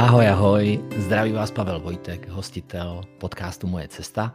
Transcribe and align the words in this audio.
Ahoj, 0.00 0.28
ahoj, 0.28 0.80
zdraví 0.96 1.32
vás 1.32 1.50
Pavel 1.50 1.80
Vojtek, 1.80 2.28
hostitel 2.28 3.00
podcastu 3.18 3.66
Moje 3.66 3.88
cesta. 3.88 4.34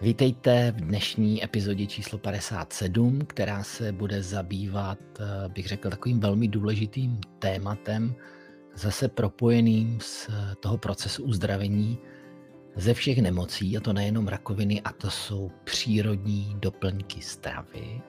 Vítejte 0.00 0.72
v 0.76 0.80
dnešní 0.80 1.44
epizodě 1.44 1.86
číslo 1.86 2.18
57, 2.18 3.20
která 3.26 3.62
se 3.62 3.92
bude 3.92 4.22
zabývat, 4.22 4.98
eh, 5.20 5.48
bych 5.48 5.66
řekl, 5.68 5.90
takovým 5.90 6.20
velmi 6.20 6.48
důležitým 6.48 7.20
tématem, 7.38 8.14
zase 8.74 9.08
propojeným 9.08 9.98
s 10.00 10.30
toho 10.60 10.78
procesu 10.78 11.24
uzdravení 11.24 11.98
ze 12.76 12.94
všech 12.94 13.18
nemocí, 13.18 13.76
a 13.76 13.80
to 13.80 13.92
nejenom 13.92 14.28
rakoviny, 14.28 14.80
a 14.80 14.92
to 14.92 15.10
jsou 15.10 15.50
přírodní 15.64 16.56
doplňky 16.58 17.22
stravy. 17.22 18.02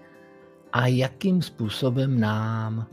A 0.72 0.88
jakým 0.88 1.42
způsobem 1.42 2.20
nám, 2.20 2.88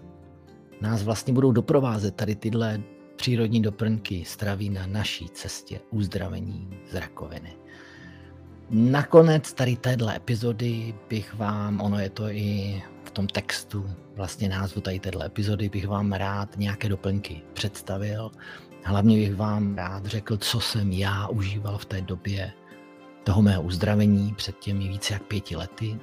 nás 0.81 1.03
vlastně 1.03 1.33
budou 1.33 1.53
doprovázet 1.53 2.15
tady 2.15 2.35
tyhle 2.35 2.83
přírodní 3.21 3.63
doplňky 3.63 4.25
stravy 4.25 4.69
na 4.69 4.87
naší 4.87 5.29
cestě 5.29 5.81
uzdravení 5.91 6.69
z 6.91 6.95
rakoviny. 6.95 7.53
Nakonec 8.71 9.53
tady 9.53 9.77
téhle 9.77 10.17
epizody 10.17 10.95
bych 11.09 11.35
vám, 11.35 11.81
ono 11.81 11.99
je 11.99 12.11
to 12.11 12.29
i 12.29 12.83
v 13.05 13.11
tom 13.11 13.27
textu, 13.27 13.91
vlastně 14.17 14.49
názvu 14.49 14.81
tady 14.81 15.01
téhle 15.01 15.27
epizody, 15.27 15.69
bych 15.69 15.87
vám 15.87 16.13
rád 16.13 16.57
nějaké 16.57 16.89
doplňky 16.89 17.43
představil. 17.53 18.31
Hlavně 18.85 19.17
bych 19.17 19.37
vám 19.37 19.75
rád 19.75 20.07
řekl, 20.07 20.37
co 20.37 20.61
jsem 20.61 20.93
já 20.93 21.29
užíval 21.29 21.79
v 21.79 21.85
té 21.85 22.01
době 22.01 22.53
toho 23.25 23.43
mého 23.43 23.63
uzdravení 23.63 24.35
před 24.35 24.59
těmi 24.59 24.89
více 24.89 25.13
jak 25.13 25.23
pěti 25.23 25.57
lety. 25.57 26.01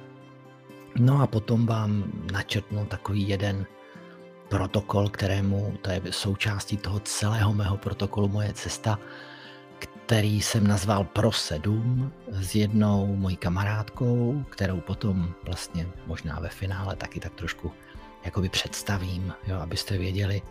No 0.98 1.22
a 1.22 1.26
potom 1.26 1.66
vám 1.66 2.12
načrtnu 2.32 2.86
takový 2.86 3.28
jeden 3.28 3.66
protokol, 4.48 5.08
kterému, 5.08 5.78
to 5.82 5.90
je 5.90 6.02
součástí 6.10 6.76
toho 6.76 7.00
celého 7.00 7.54
mého 7.54 7.76
protokolu 7.76 8.28
Moje 8.28 8.52
cesta, 8.52 8.98
který 9.78 10.42
jsem 10.42 10.66
nazval 10.66 11.04
Pro 11.04 11.32
7 11.32 12.12
s 12.32 12.54
jednou 12.54 13.16
mojí 13.16 13.36
kamarádkou, 13.36 14.44
kterou 14.50 14.80
potom 14.80 15.34
vlastně 15.44 15.86
možná 16.06 16.38
ve 16.40 16.48
finále 16.48 16.96
taky 16.96 17.20
tak 17.20 17.34
trošku 17.34 17.72
jakoby 18.24 18.48
představím, 18.48 19.32
jo, 19.46 19.60
abyste 19.60 19.98
věděli, 19.98 20.42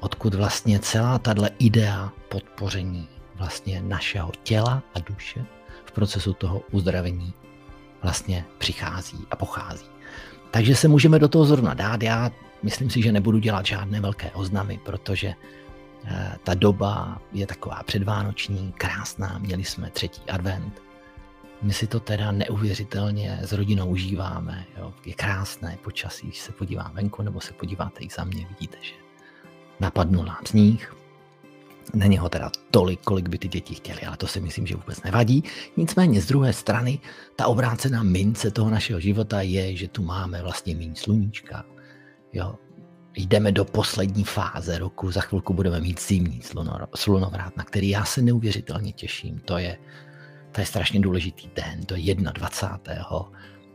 odkud 0.00 0.34
vlastně 0.34 0.78
celá 0.78 1.18
tahle 1.18 1.50
idea 1.58 2.12
podpoření 2.28 3.08
vlastně 3.34 3.82
našeho 3.82 4.32
těla 4.42 4.82
a 4.94 4.98
duše 4.98 5.44
v 5.84 5.92
procesu 5.92 6.32
toho 6.32 6.62
uzdravení 6.70 7.34
vlastně 8.02 8.44
přichází 8.58 9.26
a 9.30 9.36
pochází. 9.36 9.86
Takže 10.50 10.76
se 10.76 10.88
můžeme 10.88 11.18
do 11.18 11.28
toho 11.28 11.44
zrovna 11.44 11.74
dát. 11.74 12.02
Já 12.02 12.30
myslím 12.62 12.90
si, 12.90 13.02
že 13.02 13.12
nebudu 13.12 13.38
dělat 13.38 13.66
žádné 13.66 14.00
velké 14.00 14.30
oznamy, 14.30 14.80
protože 14.84 15.34
eh, 16.04 16.36
ta 16.44 16.54
doba 16.54 17.22
je 17.32 17.46
taková 17.46 17.82
předvánoční, 17.82 18.72
krásná, 18.78 19.38
měli 19.38 19.64
jsme 19.64 19.90
třetí 19.90 20.22
advent. 20.30 20.82
My 21.62 21.72
si 21.72 21.86
to 21.86 22.00
teda 22.00 22.32
neuvěřitelně 22.32 23.38
s 23.42 23.52
rodinou 23.52 23.86
užíváme. 23.86 24.64
Jo. 24.78 24.92
Je 25.04 25.14
krásné 25.14 25.78
počasí, 25.84 26.26
když 26.26 26.38
se 26.38 26.52
podívám 26.52 26.92
venku, 26.94 27.22
nebo 27.22 27.40
se 27.40 27.52
podíváte 27.52 28.00
i 28.00 28.08
za 28.08 28.24
mě, 28.24 28.46
vidíte, 28.48 28.78
že 28.80 28.92
napadnul 29.80 30.24
nám 30.24 30.40
sníh. 30.46 30.96
Není 31.94 32.18
ho 32.18 32.28
teda 32.28 32.50
tolik, 32.70 33.00
kolik 33.00 33.28
by 33.28 33.38
ty 33.38 33.48
děti 33.48 33.74
chtěly, 33.74 34.00
ale 34.00 34.16
to 34.16 34.26
si 34.26 34.40
myslím, 34.40 34.66
že 34.66 34.76
vůbec 34.76 35.02
nevadí. 35.02 35.44
Nicméně 35.76 36.20
z 36.20 36.26
druhé 36.26 36.52
strany, 36.52 36.98
ta 37.36 37.46
obrácená 37.46 38.02
mince 38.02 38.50
toho 38.50 38.70
našeho 38.70 39.00
života 39.00 39.40
je, 39.40 39.76
že 39.76 39.88
tu 39.88 40.02
máme 40.02 40.42
vlastně 40.42 40.76
méně 40.76 40.96
sluníčka, 40.96 41.64
Jo. 42.32 42.54
Jdeme 43.16 43.52
do 43.52 43.64
poslední 43.64 44.24
fáze 44.24 44.78
roku, 44.78 45.10
za 45.10 45.20
chvilku 45.20 45.54
budeme 45.54 45.80
mít 45.80 46.00
zimní 46.00 46.40
slunovrát, 46.94 47.56
na 47.56 47.64
který 47.64 47.88
já 47.88 48.04
se 48.04 48.22
neuvěřitelně 48.22 48.92
těším. 48.92 49.38
To 49.38 49.58
je, 49.58 49.78
to 50.52 50.60
je 50.60 50.66
strašně 50.66 51.00
důležitý 51.00 51.50
den, 51.54 51.84
to 51.86 51.94
je 51.96 52.14
21. 52.14 53.04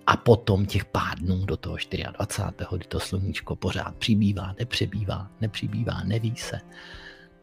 A 0.07 0.18
potom 0.18 0.66
těch 0.66 0.85
pár 0.85 1.19
dnů 1.19 1.45
do 1.45 1.57
toho 1.57 1.78
24. 2.12 2.69
kdy 2.78 2.85
to 2.88 3.00
sluníčko 3.00 3.56
pořád 3.56 3.95
přibývá, 3.95 4.56
nepřebývá, 4.59 5.31
nepřibývá, 5.41 6.03
neví 6.03 6.35
se. 6.35 6.59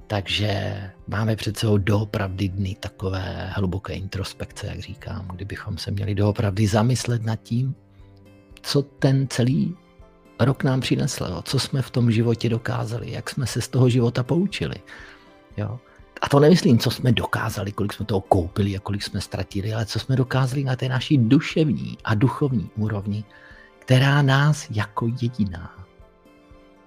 Takže 0.06 0.82
máme 1.06 1.36
před 1.36 1.56
sebou 1.56 1.78
doopravdy 1.78 2.48
dny 2.48 2.76
takové 2.80 3.50
hluboké 3.54 3.92
introspekce, 3.92 4.66
jak 4.66 4.78
říkám, 4.80 5.28
kdybychom 5.34 5.78
se 5.78 5.90
měli 5.90 6.14
doopravdy 6.14 6.66
zamyslet 6.66 7.22
nad 7.22 7.36
tím, 7.36 7.74
co 8.62 8.82
ten 8.82 9.28
celý 9.28 9.76
rok 10.40 10.64
nám 10.64 10.80
přinesl, 10.80 11.26
jo? 11.30 11.42
co 11.42 11.58
jsme 11.58 11.82
v 11.82 11.90
tom 11.90 12.10
životě 12.10 12.48
dokázali, 12.48 13.12
jak 13.12 13.30
jsme 13.30 13.46
se 13.46 13.60
z 13.60 13.68
toho 13.68 13.88
života 13.88 14.22
poučili. 14.22 14.76
Jo? 15.56 15.78
A 16.20 16.28
to 16.28 16.40
nemyslím, 16.40 16.78
co 16.78 16.90
jsme 16.90 17.12
dokázali, 17.12 17.72
kolik 17.72 17.92
jsme 17.92 18.06
toho 18.06 18.20
koupili 18.20 18.76
a 18.76 18.80
kolik 18.80 19.02
jsme 19.02 19.20
ztratili, 19.20 19.74
ale 19.74 19.86
co 19.86 20.00
jsme 20.00 20.16
dokázali 20.16 20.64
na 20.64 20.76
té 20.76 20.88
naší 20.88 21.18
duševní 21.18 21.98
a 22.04 22.14
duchovní 22.14 22.70
úrovni, 22.76 23.24
která 23.78 24.22
nás 24.22 24.66
jako 24.70 25.06
jediná, 25.22 25.84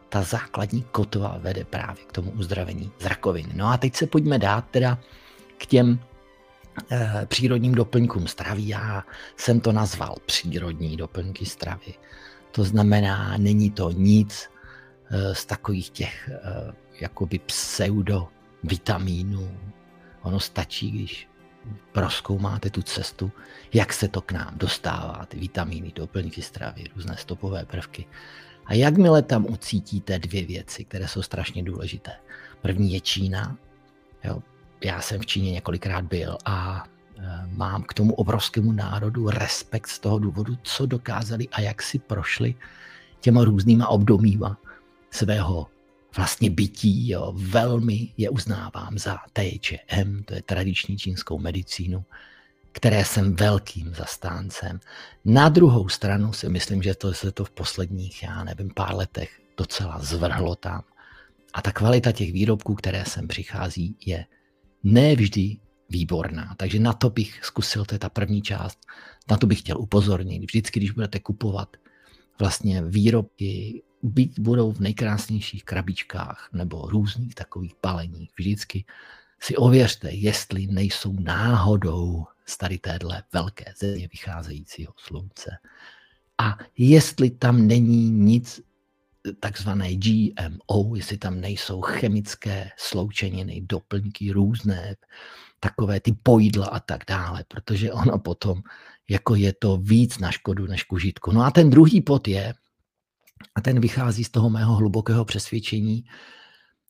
ta 0.09 0.21
základní 0.21 0.81
kotva 0.91 1.37
vede 1.41 1.63
právě 1.63 2.05
k 2.05 2.11
tomu 2.11 2.31
uzdravení 2.31 2.91
z 2.99 3.05
rakoviny. 3.05 3.49
No 3.53 3.67
a 3.67 3.77
teď 3.77 3.95
se 3.95 4.07
pojďme 4.07 4.39
dát 4.39 4.65
teda 4.71 4.97
k 5.57 5.65
těm 5.65 5.99
e, 6.91 7.25
přírodním 7.25 7.75
doplňkům 7.75 8.27
stravy. 8.27 8.61
Já 8.65 9.03
jsem 9.37 9.59
to 9.59 9.71
nazval 9.71 10.15
přírodní 10.25 10.97
doplňky 10.97 11.45
stravy. 11.45 11.93
To 12.57 12.63
znamená, 12.63 13.37
není 13.37 13.71
to 13.71 13.91
nic 13.91 14.49
eh, 15.11 15.35
z 15.35 15.45
takových 15.45 15.89
těch 15.89 16.29
eh, 16.29 16.73
jakoby 17.01 17.39
pseudo 17.39 18.27
vitamínů. 18.63 19.57
Ono 20.21 20.39
stačí, 20.39 20.91
když 20.91 21.29
proskoumáte 21.91 22.69
tu 22.69 22.81
cestu, 22.81 23.31
jak 23.73 23.93
se 23.93 24.07
to 24.07 24.21
k 24.21 24.31
nám 24.31 24.53
dostává, 24.57 25.25
ty 25.27 25.37
vitamíny, 25.39 25.91
doplňky 25.95 26.41
stravy, 26.41 26.83
různé 26.95 27.17
stopové 27.17 27.65
prvky. 27.65 28.05
A 28.65 28.73
jakmile 28.73 29.21
tam 29.21 29.45
ucítíte 29.45 30.19
dvě 30.19 30.45
věci, 30.45 30.83
které 30.83 31.07
jsou 31.07 31.21
strašně 31.21 31.63
důležité. 31.63 32.11
První 32.61 32.93
je 32.93 33.01
Čína. 33.01 33.57
Jo, 34.23 34.41
já 34.83 35.01
jsem 35.01 35.21
v 35.21 35.25
Číně 35.25 35.51
několikrát 35.51 36.05
byl 36.05 36.37
a 36.45 36.85
mám 37.47 37.83
k 37.83 37.93
tomu 37.93 38.13
obrovskému 38.13 38.71
národu 38.71 39.29
respekt 39.29 39.87
z 39.87 39.99
toho 39.99 40.19
důvodu, 40.19 40.57
co 40.63 40.85
dokázali 40.85 41.47
a 41.49 41.61
jak 41.61 41.81
si 41.81 41.99
prošli 41.99 42.55
těma 43.19 43.43
různýma 43.43 43.87
obdobíma 43.87 44.57
svého 45.11 45.67
vlastně 46.17 46.49
bytí. 46.49 47.09
Jo. 47.09 47.33
Velmi 47.35 48.13
je 48.17 48.29
uznávám 48.29 48.97
za 48.97 49.17
TČM, 49.33 50.23
to 50.25 50.33
je 50.33 50.41
tradiční 50.41 50.97
čínskou 50.97 51.39
medicínu, 51.39 52.05
které 52.71 53.05
jsem 53.05 53.35
velkým 53.35 53.93
zastáncem. 53.93 54.79
Na 55.25 55.49
druhou 55.49 55.89
stranu 55.89 56.33
si 56.33 56.49
myslím, 56.49 56.83
že 56.83 56.95
to 56.95 57.13
se 57.13 57.31
to 57.31 57.45
v 57.45 57.51
posledních, 57.51 58.23
já 58.23 58.43
nevím, 58.43 58.69
pár 58.75 58.95
letech 58.95 59.41
docela 59.57 59.99
zvrhlo 59.99 60.55
tam. 60.55 60.81
A 61.53 61.61
ta 61.61 61.71
kvalita 61.71 62.11
těch 62.11 62.33
výrobků, 62.33 62.75
které 62.75 63.05
sem 63.05 63.27
přichází, 63.27 63.95
je 64.05 64.25
nevždy 64.83 65.57
výborná. 65.89 66.55
Takže 66.57 66.79
na 66.79 66.93
to 66.93 67.09
bych 67.09 67.45
zkusil, 67.45 67.85
to 67.85 67.95
je 67.95 67.99
ta 67.99 68.09
první 68.09 68.41
část, 68.41 68.79
na 69.29 69.37
to 69.37 69.47
bych 69.47 69.59
chtěl 69.59 69.81
upozornit. 69.81 70.39
Vždycky, 70.39 70.79
když 70.79 70.91
budete 70.91 71.19
kupovat 71.19 71.77
vlastně 72.39 72.81
výrobky, 72.81 73.83
být 74.03 74.39
budou 74.39 74.71
v 74.71 74.79
nejkrásnějších 74.79 75.63
krabičkách 75.63 76.49
nebo 76.53 76.89
různých 76.89 77.35
takových 77.35 77.75
paleních, 77.75 78.31
vždycky 78.39 78.85
si 79.39 79.55
ověřte, 79.55 80.11
jestli 80.11 80.67
nejsou 80.67 81.13
náhodou 81.19 82.25
z 82.45 82.57
tady 82.57 82.77
téhle 82.77 83.23
velké 83.33 83.73
země 83.77 84.07
vycházejícího 84.11 84.93
slunce. 84.97 85.51
A 86.37 86.57
jestli 86.77 87.29
tam 87.29 87.67
není 87.67 88.09
nic 88.09 88.61
takzvané 89.39 89.95
GMO, 89.95 90.95
jestli 90.95 91.17
tam 91.17 91.41
nejsou 91.41 91.81
chemické 91.81 92.69
sloučeniny, 92.77 93.61
doplňky 93.61 94.31
různé, 94.31 94.95
takové 95.59 95.99
ty 95.99 96.13
pojídla 96.23 96.65
a 96.65 96.79
tak 96.79 97.03
dále, 97.07 97.45
protože 97.47 97.91
ono 97.91 98.19
potom 98.19 98.61
jako 99.09 99.35
je 99.35 99.53
to 99.53 99.77
víc 99.77 100.17
na 100.17 100.31
škodu 100.31 100.67
než 100.67 100.83
k 100.83 100.93
užitku. 100.93 101.31
No 101.31 101.41
a 101.41 101.51
ten 101.51 101.69
druhý 101.69 102.01
pod 102.01 102.27
je, 102.27 102.53
a 103.55 103.61
ten 103.61 103.79
vychází 103.79 104.23
z 104.23 104.29
toho 104.29 104.49
mého 104.49 104.75
hlubokého 104.75 105.25
přesvědčení, 105.25 106.03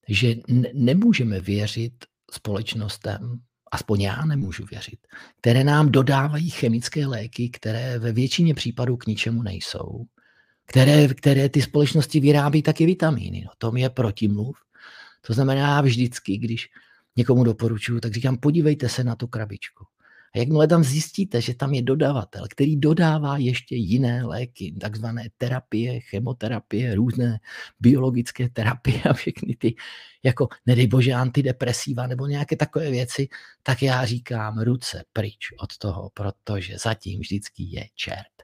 že 0.07 0.35
nemůžeme 0.73 1.39
věřit 1.39 1.93
společnostem, 2.31 3.39
aspoň 3.71 4.01
já 4.01 4.25
nemůžu 4.25 4.65
věřit, 4.71 4.99
které 5.41 5.63
nám 5.63 5.91
dodávají 5.91 6.49
chemické 6.49 7.07
léky, 7.07 7.49
které 7.49 7.99
ve 7.99 8.11
většině 8.11 8.53
případů 8.53 8.97
k 8.97 9.07
ničemu 9.07 9.43
nejsou, 9.43 10.05
které, 10.65 11.07
které 11.07 11.49
ty 11.49 11.61
společnosti 11.61 12.19
vyrábí 12.19 12.61
taky 12.61 12.85
vitamíny. 12.85 13.43
No, 13.45 13.51
tom 13.57 13.77
je 13.77 13.89
protimluv. 13.89 14.57
To 15.27 15.33
znamená, 15.33 15.81
vždycky, 15.81 16.37
když 16.37 16.69
někomu 17.17 17.43
doporučuju, 17.43 17.99
tak 17.99 18.13
říkám, 18.13 18.37
podívejte 18.37 18.89
se 18.89 19.03
na 19.03 19.15
tu 19.15 19.27
krabičku. 19.27 19.85
A 20.35 20.39
jakmile 20.39 20.67
tam 20.67 20.83
zjistíte, 20.83 21.41
že 21.41 21.53
tam 21.53 21.73
je 21.73 21.81
dodavatel, 21.81 22.45
který 22.49 22.75
dodává 22.75 23.37
ještě 23.37 23.75
jiné 23.75 24.25
léky, 24.25 24.75
takzvané 24.81 25.29
terapie, 25.37 25.99
chemoterapie, 25.99 26.95
různé 26.95 27.39
biologické 27.79 28.49
terapie 28.49 29.01
a 29.03 29.13
všechny 29.13 29.55
ty, 29.55 29.75
jako 30.23 30.47
nedej 30.65 30.87
bože, 30.87 31.13
antidepresiva 31.13 32.07
nebo 32.07 32.27
nějaké 32.27 32.55
takové 32.55 32.91
věci, 32.91 33.27
tak 33.63 33.81
já 33.81 34.05
říkám 34.05 34.59
ruce 34.59 35.03
pryč 35.13 35.47
od 35.59 35.77
toho, 35.77 36.09
protože 36.13 36.77
zatím 36.77 37.19
vždycky 37.19 37.63
je 37.63 37.87
čert. 37.95 38.37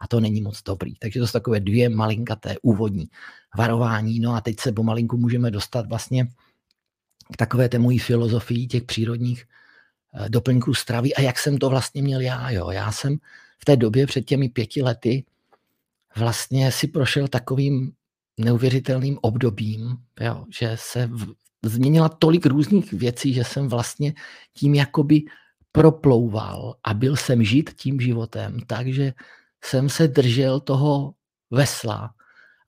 A 0.00 0.08
to 0.08 0.20
není 0.20 0.40
moc 0.40 0.62
dobrý. 0.62 0.94
Takže 0.94 1.20
to 1.20 1.26
jsou 1.26 1.32
takové 1.32 1.60
dvě 1.60 1.88
malinkaté 1.88 2.54
úvodní 2.62 3.06
varování. 3.58 4.20
No 4.20 4.34
a 4.34 4.40
teď 4.40 4.60
se 4.60 4.72
pomalinku 4.72 5.16
můžeme 5.16 5.50
dostat 5.50 5.86
vlastně 5.88 6.26
k 7.32 7.36
takové 7.36 7.68
té 7.68 7.78
mojí 7.78 7.98
filozofii 7.98 8.66
těch 8.66 8.82
přírodních 8.82 9.44
Eh, 10.14 10.28
doplňků 10.28 10.74
stravy 10.74 11.14
a 11.14 11.20
jak 11.20 11.38
jsem 11.38 11.58
to 11.58 11.70
vlastně 11.70 12.02
měl 12.02 12.20
já. 12.20 12.50
Jo. 12.50 12.70
Já 12.70 12.92
jsem 12.92 13.16
v 13.58 13.64
té 13.64 13.76
době 13.76 14.06
před 14.06 14.22
těmi 14.22 14.48
pěti 14.48 14.82
lety 14.82 15.24
vlastně 16.16 16.72
si 16.72 16.86
prošel 16.86 17.28
takovým 17.28 17.92
neuvěřitelným 18.38 19.18
obdobím, 19.22 19.96
jo, 20.20 20.44
že 20.58 20.72
se 20.74 21.06
v, 21.06 21.26
změnila 21.64 22.08
tolik 22.08 22.46
různých 22.46 22.92
věcí, 22.92 23.34
že 23.34 23.44
jsem 23.44 23.68
vlastně 23.68 24.14
tím 24.54 24.74
jakoby 24.74 25.22
proplouval 25.72 26.76
a 26.84 26.94
byl 26.94 27.16
jsem 27.16 27.44
žít 27.44 27.70
tím 27.76 28.00
životem, 28.00 28.60
takže 28.66 29.12
jsem 29.64 29.88
se 29.88 30.08
držel 30.08 30.60
toho 30.60 31.14
vesla 31.50 32.14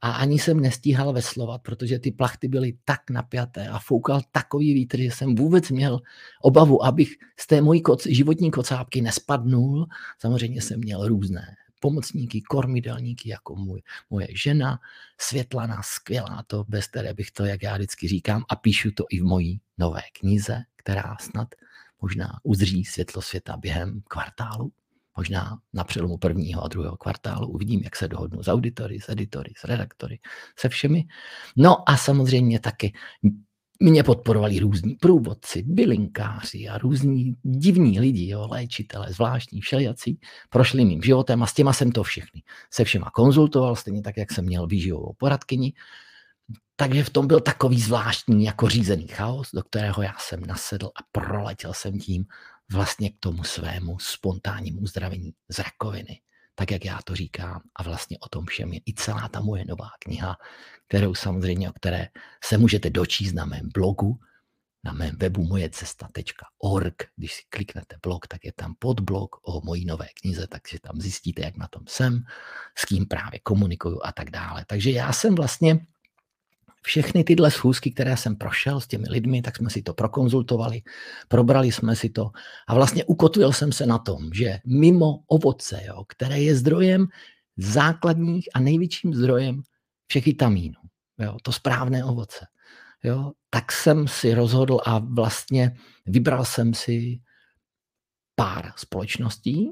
a 0.03 0.11
ani 0.11 0.39
jsem 0.39 0.61
nestíhal 0.61 1.13
veslovat, 1.13 1.63
protože 1.63 1.99
ty 1.99 2.11
plachty 2.11 2.49
byly 2.49 2.79
tak 2.85 3.11
napjaté 3.11 3.69
a 3.69 3.79
foukal 3.79 4.21
takový 4.33 4.75
vítr, 4.75 4.99
že 4.99 5.11
jsem 5.11 5.35
vůbec 5.35 5.71
měl 5.71 6.01
obavu, 6.43 6.85
abych 6.85 7.17
z 7.41 7.47
té 7.47 7.61
mojí 7.61 7.83
koc, 7.83 8.07
životní 8.07 8.51
kocápky 8.51 9.01
nespadnul. 9.01 9.87
Samozřejmě 10.19 10.63
jsem 10.63 10.79
měl 10.81 11.09
různé 11.09 11.57
pomocníky, 11.81 12.43
kormidelníky, 12.43 13.29
jako 13.29 13.57
můj, 13.57 13.83
moje 14.11 14.29
žena, 14.31 14.79
Světlana, 15.21 15.83
skvělá 15.83 16.45
to, 16.47 16.65
bez 16.69 16.87
které 16.87 17.15
bych 17.15 17.31
to, 17.31 17.45
jak 17.45 17.63
já 17.63 17.75
vždycky 17.75 18.09
říkám, 18.09 18.45
a 18.49 18.57
píšu 18.57 18.91
to 18.91 19.05
i 19.11 19.21
v 19.21 19.25
mojí 19.25 19.61
nové 19.79 20.03
knize, 20.13 20.63
která 20.77 21.17
snad 21.21 21.55
možná 22.01 22.41
uzří 22.43 22.85
světlo 22.85 23.23
světa 23.23 23.57
během 23.57 24.03
kvartálu 24.09 24.73
možná 25.17 25.59
na 25.73 25.85
přelomu 25.85 26.19
prvního 26.19 26.65
a 26.65 26.69
druhého 26.69 26.97
kvartálu 26.97 27.49
uvidím, 27.49 27.81
jak 27.85 27.97
se 27.97 28.09
dohodnu 28.09 28.43
s 28.43 28.49
auditory, 28.49 29.01
s 29.01 29.09
editory, 29.09 29.53
s 29.57 29.65
redaktory, 29.65 30.19
se 30.59 30.69
všemi. 30.69 31.05
No 31.57 31.91
a 31.91 31.97
samozřejmě 31.97 32.61
taky 32.61 32.93
mě 33.81 34.03
podporovali 34.03 34.59
různí 34.59 34.95
průvodci, 34.95 35.63
bylinkáři 35.67 36.69
a 36.69 36.79
různí 36.79 37.35
divní 37.43 38.01
lidi, 38.01 38.29
jo, 38.29 38.49
léčitelé, 38.51 39.13
zvláštní, 39.13 39.61
všelijací, 39.61 40.21
prošli 40.51 40.85
mým 40.85 41.03
životem 41.03 41.43
a 41.43 41.47
s 41.47 41.55
těma 41.55 41.73
jsem 41.73 41.93
to 41.93 42.03
všechny. 42.03 42.43
Se 42.71 42.85
všema 42.85 43.11
konzultoval, 43.11 43.77
stejně 43.77 44.03
tak, 44.03 44.17
jak 44.17 44.33
jsem 44.33 44.45
měl 44.45 44.67
výživovou 44.67 45.13
poradkyni. 45.19 45.73
Takže 46.77 47.05
v 47.05 47.11
tom 47.11 47.27
byl 47.27 47.41
takový 47.41 47.81
zvláštní 47.81 48.45
jako 48.45 48.69
řízený 48.69 49.07
chaos, 49.07 49.51
do 49.55 49.63
kterého 49.63 50.03
já 50.03 50.15
jsem 50.19 50.41
nasedl 50.47 50.87
a 50.87 51.01
proletěl 51.13 51.73
jsem 51.73 51.99
tím 51.99 52.25
vlastně 52.73 53.11
k 53.11 53.19
tomu 53.21 53.45
svému 53.45 53.99
spontánnímu 53.99 54.81
uzdravení 54.81 55.35
z 55.49 55.59
rakoviny, 55.59 56.21
tak 56.55 56.71
jak 56.71 56.85
já 56.85 56.99
to 57.05 57.17
říkám. 57.17 57.63
A 57.77 57.83
vlastně 57.83 58.19
o 58.19 58.29
tom 58.29 58.47
všem 58.47 58.73
je 58.73 58.81
i 58.87 58.95
celá 58.95 59.29
ta 59.29 59.41
moje 59.41 59.65
nová 59.65 59.91
kniha, 59.99 60.37
kterou 60.89 61.15
samozřejmě, 61.15 61.71
o 61.71 61.73
které 61.73 62.09
se 62.45 62.59
můžete 62.59 62.91
dočíst 62.91 63.35
na 63.35 63.45
mém 63.45 63.69
blogu, 63.75 64.21
na 64.85 64.93
mém 64.93 65.17
webu 65.17 65.45
mojecesta.org. 65.45 67.05
Když 67.17 67.33
si 67.33 67.43
kliknete 67.49 67.97
blog, 68.03 68.27
tak 68.27 68.45
je 68.45 68.53
tam 68.53 68.75
podblog 68.79 69.37
o 69.43 69.61
mojí 69.65 69.85
nové 69.85 70.09
knize, 70.21 70.47
takže 70.47 70.79
tam 70.81 71.01
zjistíte, 71.01 71.43
jak 71.43 71.57
na 71.57 71.69
tom 71.69 71.83
jsem, 71.89 72.25
s 72.79 72.85
kým 72.85 73.07
právě 73.07 73.41
komunikuju 73.41 74.01
a 74.05 74.13
tak 74.13 74.31
dále. 74.31 74.65
Takže 74.69 74.91
já 74.91 75.13
jsem 75.13 75.35
vlastně 75.35 75.87
všechny 76.83 77.25
tyhle 77.25 77.51
schůzky, 77.51 77.91
které 77.91 78.17
jsem 78.17 78.37
prošel 78.37 78.81
s 78.81 78.87
těmi 78.87 79.05
lidmi, 79.11 79.43
tak 79.43 79.57
jsme 79.57 79.71
si 79.71 79.83
to 79.83 79.95
prokonzultovali, 79.95 80.83
probrali 81.29 81.73
jsme 81.73 81.97
si 81.97 82.09
to 82.09 82.31
a 82.69 82.75
vlastně 82.75 83.05
ukotvil 83.05 83.53
jsem 83.53 83.73
se 83.73 83.87
na 83.87 83.99
tom, 83.99 84.31
že 84.35 84.59
mimo 84.67 85.19
ovoce, 85.27 85.81
jo, 85.87 86.05
které 86.09 86.41
je 86.41 86.57
zdrojem 86.57 87.07
základních 87.57 88.49
a 88.55 88.61
největším 88.61 89.15
zdrojem 89.15 89.63
všech 90.07 90.25
vitamínů, 90.25 90.81
jo, 91.19 91.37
to 91.43 91.53
správné 91.53 92.05
ovoce, 92.05 92.47
jo, 93.03 93.33
tak 93.51 93.73
jsem 93.73 94.09
si 94.09 94.35
rozhodl 94.35 94.79
a 94.87 94.99
vlastně 94.99 95.77
vybral 96.07 96.45
jsem 96.45 96.75
si 96.75 97.21
pár 98.35 98.73
společností, 98.77 99.71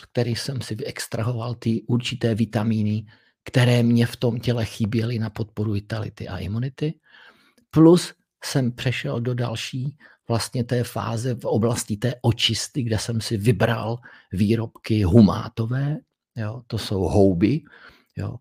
z 0.00 0.04
kterých 0.04 0.38
jsem 0.38 0.60
si 0.60 0.74
vyextrahoval 0.74 1.54
ty 1.54 1.82
určité 1.82 2.34
vitamíny, 2.34 3.06
které 3.44 3.82
mě 3.82 4.06
v 4.06 4.16
tom 4.16 4.40
těle 4.40 4.64
chyběly 4.64 5.18
na 5.18 5.30
podporu 5.30 5.72
vitality 5.72 6.28
a 6.28 6.38
imunity. 6.38 6.94
Plus 7.70 8.14
jsem 8.44 8.72
přešel 8.72 9.20
do 9.20 9.34
další 9.34 9.96
vlastně 10.28 10.64
té 10.64 10.84
fáze 10.84 11.34
v 11.34 11.44
oblasti 11.44 11.96
té 11.96 12.14
očisty, 12.22 12.82
kde 12.82 12.98
jsem 12.98 13.20
si 13.20 13.36
vybral 13.36 13.98
výrobky 14.32 15.02
humátové, 15.02 15.96
jo, 16.36 16.62
to 16.66 16.78
jsou 16.78 17.00
houby, 17.00 17.62
jo, 18.16 18.36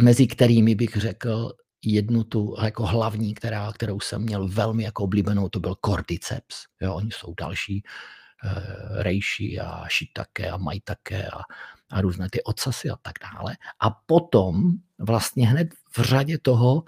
mezi 0.00 0.26
kterými 0.26 0.74
bych 0.74 0.96
řekl 0.96 1.52
jednu 1.84 2.24
tu 2.24 2.54
jako 2.62 2.86
hlavní, 2.86 3.34
která, 3.34 3.72
kterou 3.72 4.00
jsem 4.00 4.22
měl 4.22 4.48
velmi 4.48 4.82
jako 4.82 5.04
oblíbenou, 5.04 5.48
to 5.48 5.60
byl 5.60 5.76
cordyceps. 5.84 6.56
Jo, 6.82 6.94
oni 6.94 7.10
jsou 7.12 7.34
další, 7.40 7.82
rejši 8.90 9.60
a 9.60 9.84
shiitake 9.88 10.50
a 10.50 10.56
maitake 10.56 11.26
a 11.26 11.40
a 11.92 12.00
různé 12.00 12.30
ty 12.30 12.42
ocasy 12.42 12.90
a 12.90 12.96
tak 13.02 13.12
dále. 13.32 13.56
A 13.80 13.90
potom 13.90 14.72
vlastně 14.98 15.48
hned 15.48 15.68
v 15.90 16.00
řadě 16.00 16.38
toho 16.38 16.84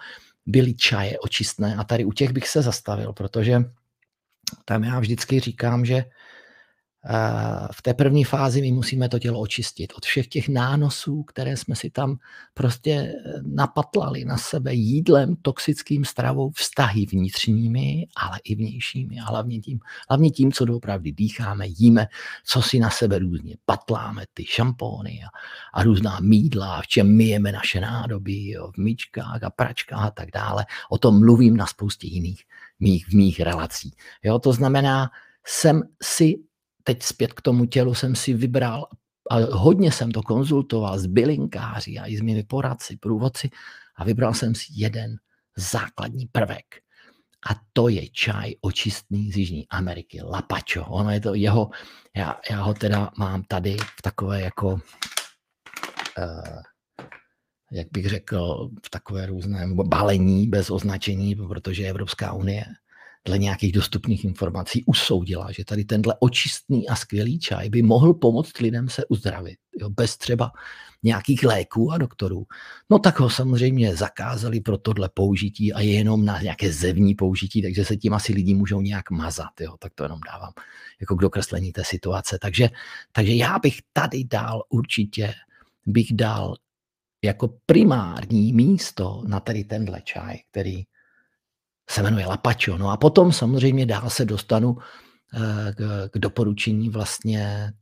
byly 0.46 0.74
čaje 0.74 1.18
očistné 1.18 1.76
a 1.76 1.84
tady 1.84 2.04
u 2.04 2.12
těch 2.12 2.32
bych 2.32 2.48
se 2.48 2.62
zastavil, 2.62 3.12
protože 3.12 3.64
tam 4.64 4.84
já 4.84 5.00
vždycky 5.00 5.40
říkám, 5.40 5.84
že 5.84 6.04
v 7.72 7.82
té 7.82 7.94
první 7.94 8.24
fázi 8.24 8.60
my 8.60 8.72
musíme 8.72 9.08
to 9.08 9.18
tělo 9.18 9.40
očistit 9.40 9.92
od 9.96 10.04
všech 10.04 10.28
těch 10.28 10.48
nánosů, 10.48 11.22
které 11.22 11.56
jsme 11.56 11.76
si 11.76 11.90
tam 11.90 12.18
prostě 12.54 12.90
eh, 12.90 13.32
napatlali 13.42 14.24
na 14.24 14.36
sebe 14.36 14.74
jídlem, 14.74 15.36
toxickým 15.42 16.04
stravou, 16.04 16.50
vztahy 16.50 17.06
vnitřními, 17.06 18.06
ale 18.16 18.38
i 18.44 18.54
vnějšími 18.54 19.20
a 19.20 19.24
hlavně 19.24 19.60
tím, 19.60 19.80
hlavně 20.08 20.30
tím, 20.30 20.52
co 20.52 20.64
doopravdy 20.64 21.12
dýcháme, 21.12 21.66
jíme, 21.66 22.06
co 22.44 22.62
si 22.62 22.78
na 22.78 22.90
sebe 22.90 23.18
různě 23.18 23.56
patláme, 23.66 24.24
ty 24.34 24.44
šampóny 24.44 25.20
a, 25.24 25.28
a 25.78 25.82
různá 25.82 26.20
mídla, 26.20 26.82
v 26.82 26.86
čem 26.86 27.16
myjeme 27.16 27.52
naše 27.52 27.80
nádoby, 27.80 28.48
jo, 28.48 28.70
v 28.74 28.78
myčkách 28.78 29.42
a 29.42 29.50
pračkách 29.50 30.04
a 30.04 30.10
tak 30.10 30.28
dále. 30.30 30.66
O 30.90 30.98
tom 30.98 31.18
mluvím 31.20 31.56
na 31.56 31.66
spoustě 31.66 32.06
jiných 32.06 32.44
mých, 32.80 33.12
mých 33.12 33.40
relací. 33.40 33.92
Jo, 34.22 34.38
to 34.38 34.52
znamená, 34.52 35.10
jsem 35.46 35.82
si 36.02 36.34
teď 36.84 37.02
zpět 37.02 37.32
k 37.32 37.42
tomu 37.42 37.66
tělu 37.66 37.94
jsem 37.94 38.14
si 38.14 38.34
vybral 38.34 38.86
a 39.30 39.36
hodně 39.36 39.92
jsem 39.92 40.10
to 40.10 40.22
konzultoval 40.22 40.98
s 40.98 41.06
bylinkáři 41.06 41.98
a 41.98 42.06
i 42.06 42.16
s 42.16 42.20
mými 42.20 42.42
poradci, 42.42 42.96
průvodci 42.96 43.50
a 43.96 44.04
vybral 44.04 44.34
jsem 44.34 44.54
si 44.54 44.66
jeden 44.70 45.16
základní 45.56 46.26
prvek. 46.26 46.64
A 47.50 47.60
to 47.72 47.88
je 47.88 48.08
čaj 48.08 48.54
očistný 48.60 49.32
z 49.32 49.36
Jižní 49.36 49.68
Ameriky, 49.68 50.22
Lapacho. 50.22 50.84
Ono 50.88 51.10
je 51.10 51.20
to 51.20 51.34
jeho, 51.34 51.70
já, 52.16 52.40
já 52.50 52.62
ho 52.62 52.74
teda 52.74 53.10
mám 53.18 53.42
tady 53.42 53.76
v 53.76 54.02
takové 54.02 54.40
jako, 54.40 54.68
uh, 54.68 56.62
jak 57.72 57.86
bych 57.92 58.08
řekl, 58.08 58.70
v 58.86 58.90
takové 58.90 59.26
různé 59.26 59.66
balení 59.74 60.46
bez 60.46 60.70
označení, 60.70 61.34
protože 61.34 61.86
Evropská 61.86 62.32
unie 62.32 62.64
dle 63.26 63.38
nějakých 63.38 63.72
dostupných 63.72 64.24
informací 64.24 64.84
usoudila, 64.84 65.52
že 65.52 65.64
tady 65.64 65.84
tenhle 65.84 66.14
očistný 66.20 66.88
a 66.88 66.96
skvělý 66.96 67.38
čaj 67.38 67.70
by 67.70 67.82
mohl 67.82 68.14
pomoct 68.14 68.58
lidem 68.58 68.88
se 68.88 69.06
uzdravit, 69.06 69.58
jo, 69.80 69.90
bez 69.90 70.16
třeba 70.16 70.52
nějakých 71.02 71.42
léků 71.42 71.92
a 71.92 71.98
doktorů, 71.98 72.46
no 72.90 72.98
tak 72.98 73.20
ho 73.20 73.30
samozřejmě 73.30 73.96
zakázali 73.96 74.60
pro 74.60 74.78
tohle 74.78 75.08
použití 75.14 75.72
a 75.72 75.80
je 75.80 75.92
jenom 75.92 76.24
na 76.24 76.40
nějaké 76.40 76.72
zevní 76.72 77.14
použití, 77.14 77.62
takže 77.62 77.84
se 77.84 77.96
tím 77.96 78.14
asi 78.14 78.32
lidi 78.32 78.54
můžou 78.54 78.80
nějak 78.80 79.10
mazat, 79.10 79.60
jo, 79.60 79.76
tak 79.78 79.94
to 79.94 80.02
jenom 80.02 80.20
dávám 80.32 80.52
jako 81.00 81.16
k 81.16 81.20
dokreslení 81.20 81.72
té 81.72 81.84
situace. 81.84 82.38
Takže, 82.40 82.70
takže 83.12 83.32
já 83.32 83.58
bych 83.58 83.78
tady 83.92 84.24
dal 84.24 84.62
určitě, 84.68 85.34
bych 85.86 86.12
dal 86.12 86.56
jako 87.24 87.58
primární 87.66 88.52
místo 88.52 89.22
na 89.26 89.40
tady 89.40 89.64
tenhle 89.64 90.00
čaj, 90.00 90.38
který 90.50 90.84
se 91.90 92.02
jmenuje 92.02 92.26
Lapacho. 92.26 92.78
No 92.78 92.90
a 92.90 92.96
potom 92.96 93.32
samozřejmě 93.32 93.86
dál 93.86 94.10
se 94.10 94.24
dostanu 94.24 94.76
eh, 95.34 95.72
k, 95.74 96.08
k 96.12 96.18
doporučení 96.18 96.88
vlastně 96.88 97.72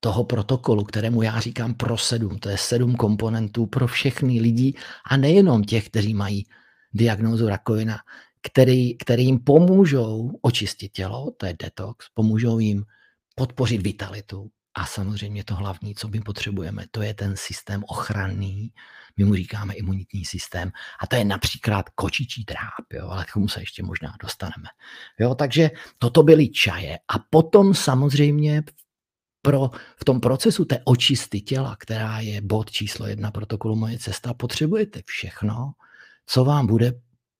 toho 0.00 0.24
protokolu, 0.24 0.84
kterému 0.84 1.22
já 1.22 1.40
říkám 1.40 1.74
pro 1.74 1.98
sedm. 1.98 2.38
To 2.38 2.48
je 2.48 2.58
sedm 2.58 2.96
komponentů 2.96 3.66
pro 3.66 3.86
všechny 3.86 4.40
lidi 4.40 4.74
a 5.10 5.16
nejenom 5.16 5.64
těch, 5.64 5.88
kteří 5.88 6.14
mají 6.14 6.46
diagnózu 6.92 7.48
rakovina, 7.48 7.98
který, 8.42 8.96
který 8.96 9.24
jim 9.24 9.38
pomůžou 9.38 10.38
očistit 10.42 10.92
tělo, 10.92 11.30
to 11.36 11.46
je 11.46 11.56
detox, 11.62 12.06
pomůžou 12.14 12.58
jim 12.58 12.84
podpořit 13.34 13.82
vitalitu. 13.82 14.50
A 14.74 14.86
samozřejmě 14.86 15.44
to 15.44 15.54
hlavní, 15.54 15.94
co 15.94 16.08
my 16.08 16.20
potřebujeme, 16.20 16.84
to 16.90 17.02
je 17.02 17.14
ten 17.14 17.36
systém 17.36 17.84
ochranný, 17.86 18.72
my 19.16 19.24
mu 19.24 19.34
říkáme 19.34 19.74
imunitní 19.74 20.24
systém 20.24 20.72
a 21.00 21.06
to 21.06 21.16
je 21.16 21.24
například 21.24 21.88
kočičí 21.88 22.44
dráp, 22.44 22.92
jo, 22.92 23.08
ale 23.08 23.24
k 23.24 23.32
tomu 23.32 23.48
se 23.48 23.60
ještě 23.60 23.82
možná 23.82 24.14
dostaneme. 24.22 24.68
Jo, 25.18 25.34
takže 25.34 25.70
toto 25.98 26.22
byly 26.22 26.48
čaje 26.48 26.98
a 27.08 27.18
potom 27.30 27.74
samozřejmě 27.74 28.62
pro, 29.42 29.70
v 29.96 30.04
tom 30.04 30.20
procesu 30.20 30.64
té 30.64 30.80
očisty 30.84 31.40
těla, 31.40 31.76
která 31.76 32.20
je 32.20 32.40
bod 32.40 32.70
číslo 32.70 33.06
jedna 33.06 33.30
protokolu 33.30 33.76
Moje 33.76 33.98
cesta, 33.98 34.34
potřebujete 34.34 35.00
všechno, 35.04 35.72
co 36.26 36.44
vám 36.44 36.66
bude 36.66 36.92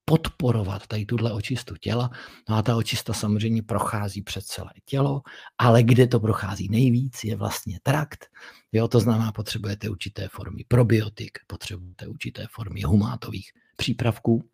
podporovat 0.05 0.87
tady 0.87 1.07
tuhle 1.07 1.33
očistu 1.33 1.77
těla. 1.77 2.11
No 2.49 2.57
a 2.57 2.63
ta 2.63 2.77
očista 2.77 3.13
samozřejmě 3.13 3.63
prochází 3.63 4.23
přes 4.23 4.45
celé 4.45 4.71
tělo, 4.85 5.23
ale 5.59 5.83
kde 5.83 6.07
to 6.07 6.21
prochází 6.21 6.69
nejvíc, 6.69 7.25
je 7.25 7.37
vlastně 7.37 7.79
trakt. 7.83 8.27
Jo, 8.73 8.89
to 8.89 9.01
znamená, 9.01 9.33
potřebujete 9.33 9.89
určité 9.89 10.29
formy 10.29 10.65
probiotik, 10.69 11.39
potřebujete 11.47 12.07
určité 12.07 12.47
formy 12.51 12.83
humátových 12.83 13.51
přípravků, 13.77 14.45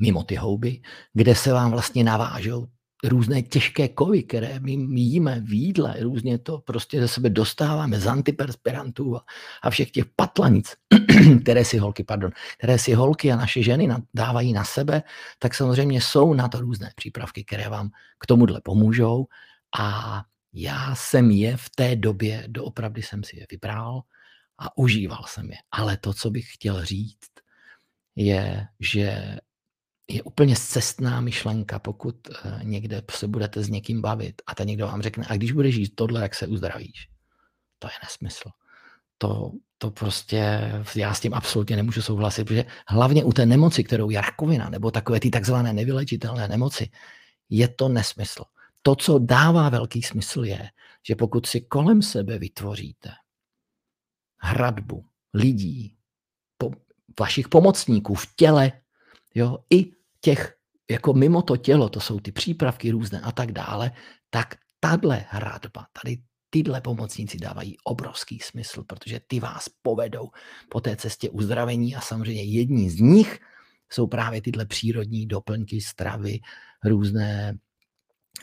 mimo 0.00 0.24
ty 0.24 0.34
houby, 0.34 0.82
kde 1.12 1.34
se 1.34 1.52
vám 1.52 1.70
vlastně 1.70 2.04
navážou 2.04 2.66
různé 3.04 3.42
těžké 3.42 3.88
kovy, 3.88 4.22
které 4.22 4.60
my 4.60 5.00
jíme 5.00 5.40
v 5.40 5.52
jídle, 5.52 5.96
různě 6.00 6.38
to 6.38 6.58
prostě 6.58 7.00
ze 7.00 7.08
sebe 7.08 7.30
dostáváme 7.30 8.00
z 8.00 8.06
antiperspirantů 8.06 9.16
a, 9.16 9.24
a 9.62 9.70
všech 9.70 9.90
těch 9.90 10.04
patlanic, 10.16 10.76
které 11.42 11.64
si 11.64 11.78
holky, 11.78 12.04
pardon, 12.04 12.30
které 12.58 12.78
si 12.78 12.94
holky 12.94 13.32
a 13.32 13.36
naše 13.36 13.62
ženy 13.62 13.88
dávají 14.14 14.52
na 14.52 14.64
sebe, 14.64 15.02
tak 15.38 15.54
samozřejmě 15.54 16.00
jsou 16.00 16.34
na 16.34 16.48
to 16.48 16.60
různé 16.60 16.92
přípravky, 16.96 17.44
které 17.44 17.68
vám 17.68 17.90
k 18.18 18.26
tomuhle 18.26 18.60
pomůžou 18.64 19.26
a 19.78 20.22
já 20.52 20.94
jsem 20.94 21.30
je 21.30 21.56
v 21.56 21.70
té 21.70 21.96
době, 21.96 22.44
doopravdy 22.48 23.02
jsem 23.02 23.24
si 23.24 23.38
je 23.38 23.46
vybral 23.50 24.02
a 24.58 24.78
užíval 24.78 25.24
jsem 25.26 25.50
je. 25.50 25.56
Ale 25.70 25.96
to, 25.96 26.14
co 26.14 26.30
bych 26.30 26.54
chtěl 26.54 26.84
říct, 26.84 27.30
je, 28.16 28.66
že 28.80 29.36
je 30.14 30.22
úplně 30.22 30.56
cestná 30.56 31.20
myšlenka, 31.20 31.78
pokud 31.78 32.16
eh, 32.28 32.60
někde 32.62 33.02
se 33.10 33.28
budete 33.28 33.62
s 33.62 33.68
někým 33.68 34.00
bavit 34.00 34.42
a 34.46 34.54
ten 34.54 34.68
někdo 34.68 34.86
vám 34.86 35.02
řekne, 35.02 35.26
a 35.28 35.36
když 35.36 35.52
budeš 35.52 35.74
žít 35.74 35.94
tohle, 35.94 36.22
jak 36.22 36.34
se 36.34 36.46
uzdravíš. 36.46 37.08
To 37.78 37.88
je 37.88 37.92
nesmysl. 38.04 38.50
To, 39.18 39.52
to 39.78 39.90
prostě, 39.90 40.72
já 40.96 41.14
s 41.14 41.20
tím 41.20 41.34
absolutně 41.34 41.76
nemůžu 41.76 42.02
souhlasit, 42.02 42.44
protože 42.44 42.64
hlavně 42.88 43.24
u 43.24 43.32
té 43.32 43.46
nemoci, 43.46 43.84
kterou 43.84 44.10
je 44.10 44.20
rakovina, 44.20 44.70
nebo 44.70 44.90
takové 44.90 45.20
ty 45.20 45.30
takzvané 45.30 45.72
nevylečitelné 45.72 46.48
nemoci, 46.48 46.90
je 47.48 47.68
to 47.68 47.88
nesmysl. 47.88 48.44
To, 48.82 48.96
co 48.96 49.18
dává 49.18 49.68
velký 49.68 50.02
smysl, 50.02 50.44
je, 50.44 50.70
že 51.06 51.16
pokud 51.16 51.46
si 51.46 51.60
kolem 51.60 52.02
sebe 52.02 52.38
vytvoříte 52.38 53.10
hradbu 54.40 55.04
lidí, 55.34 55.96
po, 56.58 56.70
vašich 57.20 57.48
pomocníků 57.48 58.14
v 58.14 58.26
těle, 58.36 58.72
jo, 59.34 59.58
i 59.70 59.92
těch, 60.20 60.54
jako 60.90 61.12
mimo 61.12 61.42
to 61.42 61.56
tělo, 61.56 61.88
to 61.88 62.00
jsou 62.00 62.20
ty 62.20 62.32
přípravky 62.32 62.90
různé 62.90 63.20
a 63.20 63.32
tak 63.32 63.52
dále, 63.52 63.92
tak 64.30 64.54
tahle 64.80 65.24
hradba, 65.28 65.86
tady 66.02 66.22
tyhle 66.50 66.80
pomocníci 66.80 67.38
dávají 67.38 67.76
obrovský 67.84 68.38
smysl, 68.38 68.84
protože 68.84 69.20
ty 69.26 69.40
vás 69.40 69.68
povedou 69.82 70.28
po 70.68 70.80
té 70.80 70.96
cestě 70.96 71.30
uzdravení 71.30 71.96
a 71.96 72.00
samozřejmě 72.00 72.42
jední 72.42 72.90
z 72.90 73.00
nich 73.00 73.38
jsou 73.92 74.06
právě 74.06 74.42
tyhle 74.42 74.66
přírodní 74.66 75.26
doplňky 75.26 75.80
stravy, 75.80 76.40
různé 76.84 77.58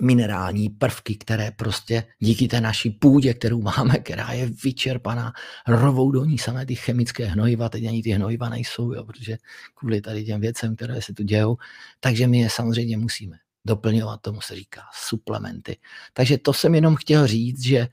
minerální 0.02 0.70
prvky, 0.70 1.16
které 1.16 1.52
prostě 1.52 2.04
díky 2.20 2.48
té 2.48 2.62
naší 2.62 2.90
půdě, 2.90 3.34
kterou 3.34 3.62
máme, 3.62 3.98
která 3.98 4.32
je 4.32 4.50
vyčerpaná, 4.64 5.34
rovou 5.68 6.12
do 6.12 6.26
ní 6.26 6.38
samé 6.38 6.66
ty 6.66 6.76
chemické 6.76 7.26
hnojiva, 7.26 7.70
teď 7.70 7.86
ani 7.86 8.04
ty 8.04 8.10
hnojiva 8.12 8.50
nejsou, 8.50 8.94
jo, 8.94 9.04
protože 9.04 9.38
kvůli 9.76 10.02
tady 10.02 10.26
těm 10.26 10.42
věcem, 10.42 10.76
které 10.76 11.02
se 11.02 11.14
tu 11.14 11.24
dějou, 11.24 11.58
takže 12.00 12.28
my 12.28 12.40
je 12.40 12.50
samozřejmě 12.50 12.98
musíme 12.98 13.38
doplňovat, 13.66 14.22
tomu 14.22 14.42
se 14.42 14.56
říká 14.56 14.82
suplementy. 14.94 15.78
Takže 16.14 16.38
to 16.38 16.54
jsem 16.54 16.76
jenom 16.76 16.96
chtěl 16.96 17.28
říct, 17.28 17.64
že 17.64 17.88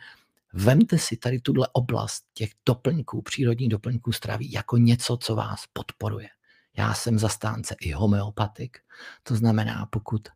vemte 0.53 0.99
si 0.99 1.17
tady 1.17 1.41
tuhle 1.41 1.69
oblast 1.73 2.25
těch 2.35 2.51
doplňků, 2.67 3.23
přírodních 3.23 3.69
doplňků 3.69 4.13
stravy 4.13 4.47
jako 4.51 4.77
něco, 4.77 5.17
co 5.17 5.35
vás 5.35 5.65
podporuje. 5.73 6.29
Já 6.77 6.95
jsem 6.95 7.19
zastánce 7.19 7.77
i 7.81 7.93
homeopatik, 7.93 8.79
to 9.23 9.35
znamená, 9.35 9.87
pokud 9.87 10.29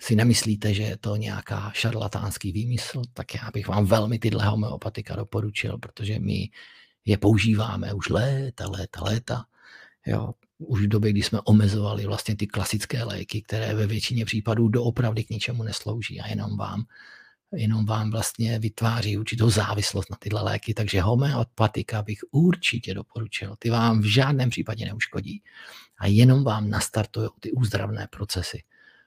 si 0.00 0.16
nemyslíte, 0.16 0.74
že 0.74 0.82
je 0.82 0.96
to 0.96 1.16
nějaká 1.16 1.70
šarlatánský 1.74 2.52
výmysl, 2.52 3.02
tak 3.12 3.34
já 3.34 3.50
bych 3.54 3.68
vám 3.68 3.86
velmi 3.86 4.18
tyhle 4.18 4.46
homeopatika 4.46 5.16
doporučil, 5.16 5.78
protože 5.78 6.18
my 6.18 6.50
je 7.04 7.18
používáme 7.18 7.94
už 7.94 8.08
léta, 8.08 8.68
léta, 8.68 9.04
léta. 9.04 9.44
Jo, 10.06 10.34
už 10.58 10.82
v 10.82 10.88
době, 10.88 11.10
kdy 11.10 11.22
jsme 11.22 11.40
omezovali 11.40 12.06
vlastně 12.06 12.36
ty 12.36 12.46
klasické 12.46 13.04
léky, 13.04 13.42
které 13.42 13.74
ve 13.74 13.86
většině 13.86 14.24
případů 14.24 14.68
doopravdy 14.68 15.24
k 15.24 15.30
ničemu 15.30 15.62
neslouží 15.62 16.20
a 16.20 16.28
jenom 16.28 16.56
vám, 16.56 16.84
jenom 17.52 17.86
vám 17.86 18.10
vlastně 18.10 18.58
vytváří 18.58 19.18
určitou 19.18 19.50
závislost 19.50 20.10
na 20.10 20.16
tyhle 20.16 20.42
léky. 20.42 20.74
Takže 20.74 21.00
homeopatika 21.00 22.02
bych 22.02 22.18
určitě 22.30 22.94
doporučil. 22.94 23.56
Ty 23.58 23.70
vám 23.70 24.00
v 24.00 24.04
žádném 24.04 24.50
případě 24.50 24.84
neuškodí 24.84 25.42
a 25.98 26.06
jenom 26.06 26.44
vám 26.44 26.70
nastartují 26.70 27.28
ty 27.40 27.52
úzdravné 27.52 28.08
procesy 28.10 28.62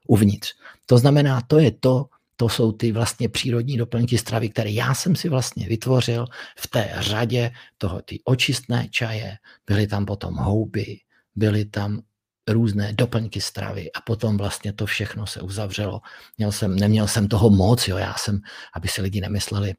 uvnitř. 0.08 0.54
To 0.86 0.98
znamená, 0.98 1.42
to 1.42 1.60
je 1.60 1.72
to, 1.72 2.06
to 2.36 2.50
jsou 2.50 2.72
ty 2.72 2.92
vlastně 2.92 3.30
přírodní 3.30 3.78
doplňky 3.78 4.18
stravy, 4.18 4.50
které 4.50 4.72
já 4.72 4.94
jsem 4.94 5.16
si 5.16 5.30
vlastně 5.30 5.68
vytvořil 5.68 6.26
v 6.58 6.68
té 6.68 6.96
řadě 7.00 7.52
toho, 7.78 8.02
ty 8.02 8.20
očistné 8.24 8.88
čaje, 8.90 9.38
byly 9.68 9.88
tam 9.88 10.06
potom 10.06 10.36
houby, 10.36 11.00
byly 11.36 11.66
tam 11.66 12.02
různé 12.48 12.94
doplňky 12.94 13.42
stravy 13.42 13.92
a 13.92 14.02
potom 14.02 14.38
vlastně 14.38 14.74
to 14.74 14.86
všechno 14.86 15.28
se 15.28 15.42
uzavřelo. 15.42 16.02
Měl 16.38 16.52
jsem, 16.52 16.76
neměl 16.76 17.08
jsem 17.08 17.28
toho 17.28 17.50
moc, 17.50 17.88
jo, 17.88 17.98
já 17.98 18.16
jsem, 18.18 18.42
aby 18.76 18.88
si 18.88 19.02
lidi 19.02 19.22
nemysleli, 19.22 19.74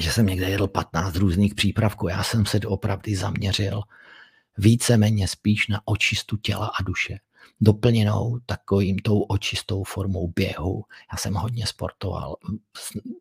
že 0.00 0.12
jsem 0.12 0.26
někde 0.26 0.50
jedl 0.50 0.66
15 0.66 1.16
různých 1.16 1.54
přípravků, 1.54 2.08
já 2.08 2.22
jsem 2.22 2.46
se 2.46 2.58
opravdu 2.66 3.14
zaměřil 3.14 3.82
víceméně 4.58 5.28
spíš 5.28 5.68
na 5.68 5.80
očistu 5.84 6.36
těla 6.36 6.66
a 6.66 6.82
duše 6.82 7.18
doplněnou 7.60 8.38
takovým 8.46 8.98
tou 8.98 9.20
očistou 9.20 9.84
formou 9.84 10.32
běhu. 10.36 10.84
Já 11.12 11.18
jsem 11.18 11.34
hodně 11.34 11.66
sportoval, 11.66 12.36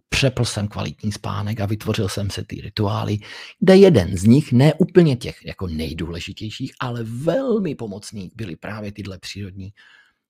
přepl 0.09 0.45
jsem 0.45 0.67
kvalitní 0.67 1.11
spánek 1.11 1.59
a 1.59 1.65
vytvořil 1.65 2.09
jsem 2.09 2.29
se 2.29 2.43
ty 2.43 2.61
rituály, 2.61 3.17
kde 3.59 3.77
jeden 3.77 4.17
z 4.17 4.23
nich, 4.23 4.51
ne 4.51 4.73
úplně 4.73 5.15
těch 5.15 5.45
jako 5.45 5.67
nejdůležitějších, 5.67 6.73
ale 6.79 7.03
velmi 7.03 7.75
pomocných 7.75 8.31
byly 8.35 8.55
právě 8.55 8.91
tyhle 8.91 9.19
přírodní 9.19 9.73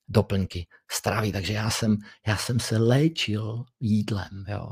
doplňky 0.07 0.67
stravy. 0.91 1.31
Takže 1.31 1.53
já 1.53 1.69
jsem, 1.69 1.97
já 2.27 2.37
jsem 2.37 2.59
se 2.59 2.77
léčil 2.77 3.63
jídlem, 3.79 4.45
jo, 4.47 4.71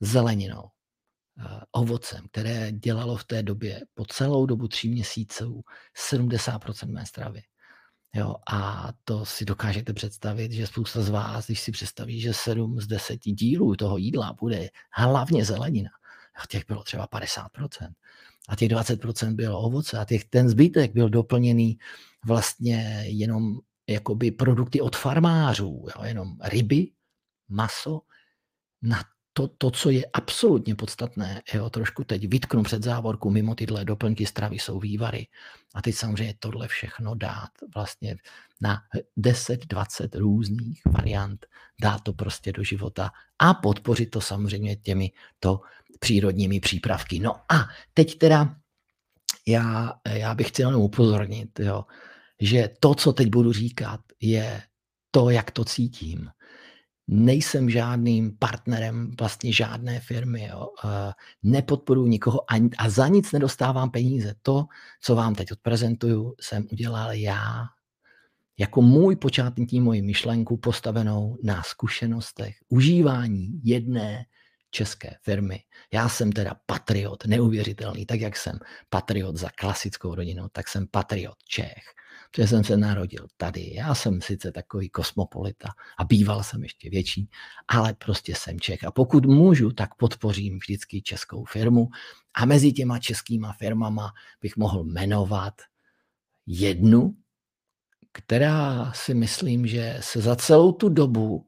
zeleninou, 0.00 0.64
eh, 1.38 1.60
ovocem, 1.72 2.24
které 2.30 2.72
dělalo 2.72 3.16
v 3.16 3.24
té 3.24 3.42
době 3.42 3.80
po 3.94 4.04
celou 4.04 4.46
dobu 4.46 4.68
tří 4.68 4.88
měsíců 4.88 5.62
70% 5.94 6.92
mé 6.92 7.06
stravy. 7.06 7.42
Jo, 8.14 8.34
a 8.52 8.88
to 9.04 9.26
si 9.26 9.44
dokážete 9.44 9.92
představit, 9.92 10.52
že 10.52 10.66
spousta 10.66 11.02
z 11.02 11.08
vás, 11.08 11.46
když 11.46 11.60
si 11.60 11.72
představí, 11.72 12.20
že 12.20 12.34
7 12.34 12.80
z 12.80 12.86
10 12.86 13.20
dílů 13.24 13.76
toho 13.76 13.96
jídla 13.96 14.32
bude 14.40 14.68
hlavně 14.92 15.44
zelenina, 15.44 15.90
těch 16.48 16.66
bylo 16.68 16.82
třeba 16.82 17.08
50%. 17.08 17.92
A 18.48 18.56
těch 18.56 18.68
20% 18.68 19.34
bylo 19.34 19.60
ovoce 19.60 19.98
a 19.98 20.04
těch, 20.04 20.24
ten 20.24 20.48
zbytek 20.48 20.92
byl 20.92 21.08
doplněný 21.08 21.78
vlastně 22.26 23.04
jenom 23.06 23.58
jakoby 23.88 24.30
produkty 24.30 24.80
od 24.80 24.96
farmářů, 24.96 25.86
jo, 25.96 26.04
jenom 26.04 26.36
ryby, 26.42 26.90
maso, 27.48 28.00
na 28.82 29.04
to, 29.32 29.48
to, 29.48 29.70
co 29.70 29.90
je 29.90 30.02
absolutně 30.12 30.74
podstatné, 30.74 31.42
jo, 31.54 31.70
trošku 31.70 32.04
teď 32.04 32.28
vytknu 32.28 32.62
před 32.62 32.82
závorku, 32.82 33.30
mimo 33.30 33.54
tyhle 33.54 33.84
doplňky 33.84 34.26
stravy 34.26 34.58
jsou 34.58 34.80
vývary. 34.80 35.26
A 35.74 35.82
teď 35.82 35.94
samozřejmě 35.94 36.34
tohle 36.38 36.68
všechno 36.68 37.14
dát 37.14 37.50
vlastně 37.74 38.16
na 38.60 38.82
10-20 39.18 40.18
různých 40.18 40.82
variant, 40.86 41.46
dát 41.82 42.00
to 42.00 42.12
prostě 42.12 42.52
do 42.52 42.64
života 42.64 43.10
a 43.38 43.54
podpořit 43.54 44.06
to 44.06 44.20
samozřejmě 44.20 44.76
těmi 44.76 45.10
to 45.40 45.60
přírodními 46.00 46.60
přípravky. 46.60 47.18
No 47.18 47.34
a 47.48 47.68
teď 47.94 48.18
teda 48.18 48.56
já, 49.46 49.92
já 50.08 50.34
bych 50.34 50.48
chtěl 50.48 50.68
jenom 50.68 50.82
upozornit, 50.82 51.60
jo, 51.60 51.84
že 52.40 52.70
to, 52.80 52.94
co 52.94 53.12
teď 53.12 53.28
budu 53.28 53.52
říkat, 53.52 54.00
je 54.20 54.62
to, 55.10 55.30
jak 55.30 55.50
to 55.50 55.64
cítím 55.64 56.30
nejsem 57.12 57.70
žádným 57.70 58.36
partnerem 58.38 59.10
vlastně 59.18 59.52
žádné 59.52 60.00
firmy, 60.00 60.48
jo. 60.50 60.68
nepodporuji 61.42 62.08
nikoho 62.08 62.52
a, 62.52 62.54
a 62.78 62.90
za 62.90 63.08
nic 63.08 63.32
nedostávám 63.32 63.90
peníze. 63.90 64.34
To, 64.42 64.64
co 65.00 65.16
vám 65.16 65.34
teď 65.34 65.52
odprezentuju, 65.52 66.34
jsem 66.40 66.66
udělal 66.72 67.12
já 67.12 67.64
jako 68.58 68.82
můj 68.82 69.16
počátní 69.16 69.80
moji 69.80 70.02
myšlenku 70.02 70.56
postavenou 70.56 71.38
na 71.42 71.62
zkušenostech 71.62 72.56
užívání 72.68 73.60
jedné 73.64 74.24
české 74.70 75.16
firmy. 75.22 75.62
Já 75.92 76.08
jsem 76.08 76.32
teda 76.32 76.56
patriot, 76.66 77.26
neuvěřitelný, 77.26 78.06
tak 78.06 78.20
jak 78.20 78.36
jsem 78.36 78.58
patriot 78.90 79.36
za 79.36 79.50
klasickou 79.50 80.14
rodinu, 80.14 80.48
tak 80.52 80.68
jsem 80.68 80.86
patriot 80.86 81.36
Čech. 81.48 82.01
Protože 82.32 82.48
jsem 82.48 82.64
se 82.64 82.76
narodil 82.76 83.26
tady. 83.36 83.74
Já 83.74 83.94
jsem 83.94 84.20
sice 84.20 84.52
takový 84.52 84.88
kosmopolita 84.88 85.68
a 85.98 86.04
býval 86.04 86.42
jsem 86.42 86.62
ještě 86.62 86.90
větší, 86.90 87.30
ale 87.68 87.94
prostě 87.94 88.34
jsem 88.34 88.60
Čech. 88.60 88.84
A 88.84 88.90
pokud 88.90 89.26
můžu, 89.26 89.70
tak 89.72 89.94
podpořím 89.94 90.58
vždycky 90.58 91.02
českou 91.02 91.44
firmu. 91.44 91.88
A 92.34 92.44
mezi 92.44 92.72
těma 92.72 92.98
českýma 92.98 93.52
firmama 93.52 94.12
bych 94.40 94.56
mohl 94.56 94.84
jmenovat 94.84 95.54
jednu, 96.46 97.16
která 98.12 98.92
si 98.92 99.14
myslím, 99.14 99.66
že 99.66 99.98
se 100.00 100.20
za 100.20 100.36
celou 100.36 100.72
tu 100.72 100.88
dobu 100.88 101.46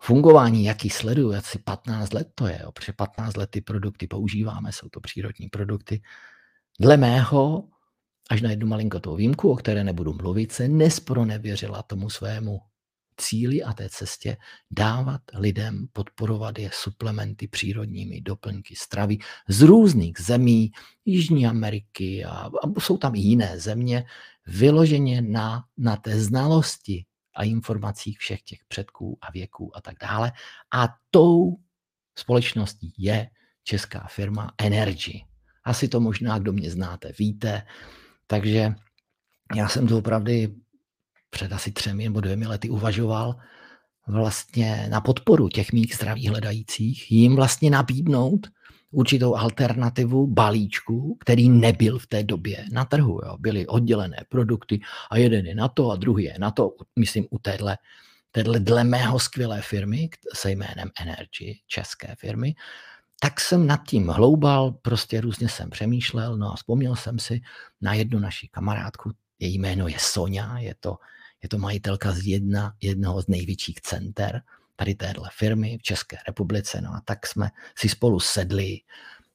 fungování, 0.00 0.64
jaký 0.64 0.90
sleduju, 0.90 1.32
asi 1.32 1.58
15 1.58 2.12
let 2.12 2.28
to 2.34 2.46
je, 2.46 2.64
protože 2.74 2.92
15 2.92 3.36
let 3.36 3.50
ty 3.50 3.60
produkty 3.60 4.06
používáme, 4.06 4.72
jsou 4.72 4.88
to 4.88 5.00
přírodní 5.00 5.48
produkty. 5.48 6.02
Dle 6.80 6.96
mého, 6.96 7.68
až 8.28 8.42
na 8.42 8.50
jednu 8.50 8.66
malinkotou 8.66 9.16
výjimku, 9.16 9.50
o 9.52 9.56
které 9.56 9.84
nebudu 9.84 10.12
mluvit, 10.12 10.52
se 10.52 10.68
nespronevěřila 10.68 11.82
tomu 11.82 12.10
svému 12.10 12.60
cíli 13.20 13.62
a 13.62 13.72
té 13.72 13.88
cestě 13.88 14.36
dávat 14.70 15.20
lidem, 15.34 15.86
podporovat 15.92 16.58
je 16.58 16.70
suplementy 16.72 17.48
přírodními 17.48 18.20
doplňky 18.20 18.76
stravy 18.76 19.18
z 19.48 19.62
různých 19.62 20.20
zemí, 20.20 20.70
Jižní 21.04 21.46
Ameriky 21.46 22.24
a, 22.24 22.30
a 22.30 22.80
jsou 22.80 22.96
tam 22.96 23.14
i 23.14 23.18
jiné 23.18 23.60
země, 23.60 24.04
vyloženě 24.46 25.22
na, 25.22 25.64
na 25.76 25.96
té 25.96 26.20
znalosti 26.20 27.04
a 27.36 27.44
informacích 27.44 28.18
všech 28.18 28.42
těch 28.42 28.58
předků 28.68 29.18
a 29.20 29.30
věků 29.30 29.76
a 29.76 29.80
tak 29.80 29.94
dále. 30.02 30.32
A 30.74 30.88
tou 31.10 31.56
společností 32.18 32.92
je 32.98 33.30
česká 33.64 34.06
firma 34.10 34.52
Energy. 34.58 35.24
Asi 35.64 35.88
to 35.88 36.00
možná, 36.00 36.38
kdo 36.38 36.52
mě 36.52 36.70
znáte, 36.70 37.12
víte. 37.18 37.62
Takže 38.30 38.74
já 39.56 39.68
jsem 39.68 39.86
to 39.86 39.98
opravdu 39.98 40.32
před 41.30 41.52
asi 41.52 41.72
třemi 41.72 42.04
nebo 42.04 42.20
dvěmi 42.20 42.46
lety 42.46 42.70
uvažoval 42.70 43.36
vlastně 44.08 44.86
na 44.90 45.00
podporu 45.00 45.48
těch 45.48 45.72
mých 45.72 45.94
zdraví 45.94 46.28
hledajících, 46.28 47.12
jim 47.12 47.36
vlastně 47.36 47.70
nabídnout 47.70 48.46
určitou 48.90 49.34
alternativu 49.34 50.26
balíčku, 50.26 51.16
který 51.20 51.48
nebyl 51.48 51.98
v 51.98 52.06
té 52.06 52.22
době 52.22 52.64
na 52.72 52.84
trhu. 52.84 53.20
Jo. 53.24 53.36
Byly 53.38 53.66
oddělené 53.66 54.16
produkty 54.28 54.80
a 55.10 55.18
jeden 55.18 55.46
je 55.46 55.54
na 55.54 55.68
to 55.68 55.90
a 55.90 55.96
druhý 55.96 56.24
je 56.24 56.36
na 56.38 56.50
to, 56.50 56.70
myslím 56.98 57.26
u 57.30 57.38
téhle, 57.38 57.78
téhle 58.30 58.60
dle 58.60 58.84
mého 58.84 59.18
skvělé 59.18 59.62
firmy 59.62 60.08
se 60.34 60.50
jménem 60.50 60.90
Energy, 61.00 61.58
české 61.66 62.14
firmy, 62.18 62.54
tak 63.20 63.40
jsem 63.40 63.66
nad 63.66 63.80
tím 63.88 64.08
hloubal, 64.08 64.70
prostě 64.70 65.20
různě 65.20 65.48
jsem 65.48 65.70
přemýšlel, 65.70 66.36
no 66.36 66.52
a 66.52 66.56
vzpomněl 66.56 66.96
jsem 66.96 67.18
si 67.18 67.40
na 67.80 67.94
jednu 67.94 68.18
naši 68.18 68.48
kamarádku, 68.48 69.12
její 69.38 69.58
jméno 69.58 69.88
je 69.88 69.96
Sonja, 69.98 70.58
je 70.58 70.74
to, 70.80 70.96
je 71.42 71.48
to 71.48 71.58
majitelka 71.58 72.12
z 72.12 72.26
jedna, 72.26 72.74
jednoho 72.80 73.22
z 73.22 73.28
největších 73.28 73.80
center 73.80 74.42
tady 74.76 74.94
téhle 74.94 75.30
firmy 75.32 75.78
v 75.78 75.82
České 75.82 76.16
republice. 76.26 76.80
No 76.80 76.90
a 76.94 77.02
tak 77.04 77.26
jsme 77.26 77.50
si 77.78 77.88
spolu 77.88 78.20
sedli 78.20 78.80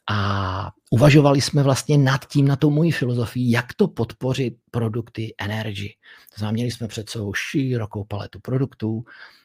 a 0.10 0.72
uvažovali 0.92 1.42
jsme 1.42 1.64
vlastně 1.64 1.98
nad 1.98 2.26
tím, 2.26 2.48
na 2.48 2.56
tou 2.56 2.70
mojí 2.70 2.92
filozofii, 2.92 3.52
jak 3.52 3.74
to 3.74 3.88
podpořit 3.88 4.58
produkty 4.72 5.36
Energy. 5.38 5.96
To 6.34 6.40
znamená, 6.40 6.54
měli 6.54 6.72
jsme 6.72 6.88
před 6.88 7.10
sebou 7.10 7.34
širokou 7.34 8.04
paletu 8.04 8.40
produktů. 8.40 9.04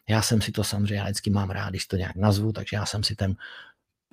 Já 0.08 0.22
jsem 0.22 0.42
si 0.42 0.52
to 0.52 0.64
samozřejmě, 0.64 0.96
já 0.96 1.04
vždycky 1.04 1.30
mám 1.30 1.50
rád, 1.50 1.70
když 1.70 1.86
to 1.86 1.96
nějak 1.96 2.16
nazvu, 2.16 2.52
takže 2.52 2.76
já 2.76 2.86
jsem 2.86 3.04
si 3.04 3.16
ten 3.16 3.36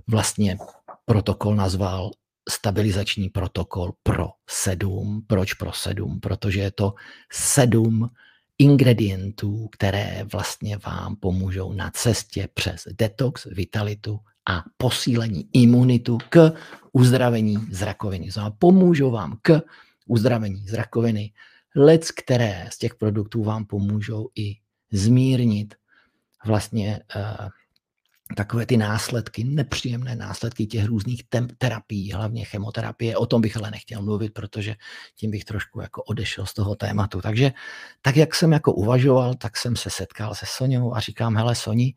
vlastně 0.08 0.58
protokol 1.06 1.56
nazval 1.56 2.12
stabilizační 2.50 3.30
protokol 3.30 3.94
pro 4.04 4.30
sedm. 4.50 5.24
Proč 5.28 5.54
pro 5.54 5.74
sedm? 5.74 6.20
Protože 6.20 6.60
je 6.60 6.72
to 6.72 6.94
sedm 7.32 8.10
ingredientů, 8.58 9.68
které 9.72 10.26
vlastně 10.32 10.78
vám 10.78 11.16
pomůžou 11.16 11.74
na 11.74 11.92
cestě 11.92 12.50
přes 12.54 12.84
detox, 13.00 13.46
vitalitu 13.46 14.20
a 14.50 14.64
posílení 14.78 15.50
imunitu 15.54 16.18
k 16.30 16.52
uzdravení 16.92 17.58
z 17.72 17.82
rakoviny. 17.82 18.32
Znamená, 18.32 18.56
pomůžou 18.60 19.12
vám 19.12 19.38
k 19.42 19.62
uzdravení 20.08 20.68
z 20.68 20.74
rakoviny. 20.74 21.34
Lec, 21.76 22.12
které 22.12 22.68
z 22.72 22.78
těch 22.78 22.96
produktů 22.96 23.44
vám 23.44 23.66
pomůžou 23.66 24.30
i 24.36 24.56
zmírnit 24.92 25.76
vlastně 26.46 27.00
uh, 27.16 27.48
takové 28.36 28.66
ty 28.66 28.78
následky, 28.78 29.44
nepříjemné 29.44 30.16
následky 30.16 30.66
těch 30.66 30.86
různých 30.86 31.24
terapií, 31.58 32.12
hlavně 32.12 32.46
chemoterapie. 32.46 33.18
O 33.18 33.26
tom 33.26 33.42
bych 33.42 33.58
ale 33.58 33.72
nechtěl 33.72 34.02
mluvit, 34.02 34.34
protože 34.34 34.76
tím 35.16 35.32
bych 35.32 35.46
trošku 35.46 35.82
jako 35.82 36.04
odešel 36.04 36.46
z 36.46 36.54
toho 36.54 36.76
tématu. 36.76 37.22
Takže 37.22 37.52
tak, 38.02 38.18
jak 38.18 38.36
jsem 38.36 38.52
jako 38.52 38.74
uvažoval, 38.74 39.34
tak 39.34 39.58
jsem 39.58 39.76
se 39.76 39.90
setkal 39.90 40.36
se 40.36 40.46
Soňou 40.50 40.96
a 40.96 41.00
říkám, 41.00 41.36
hele 41.36 41.56
Soni, 41.56 41.94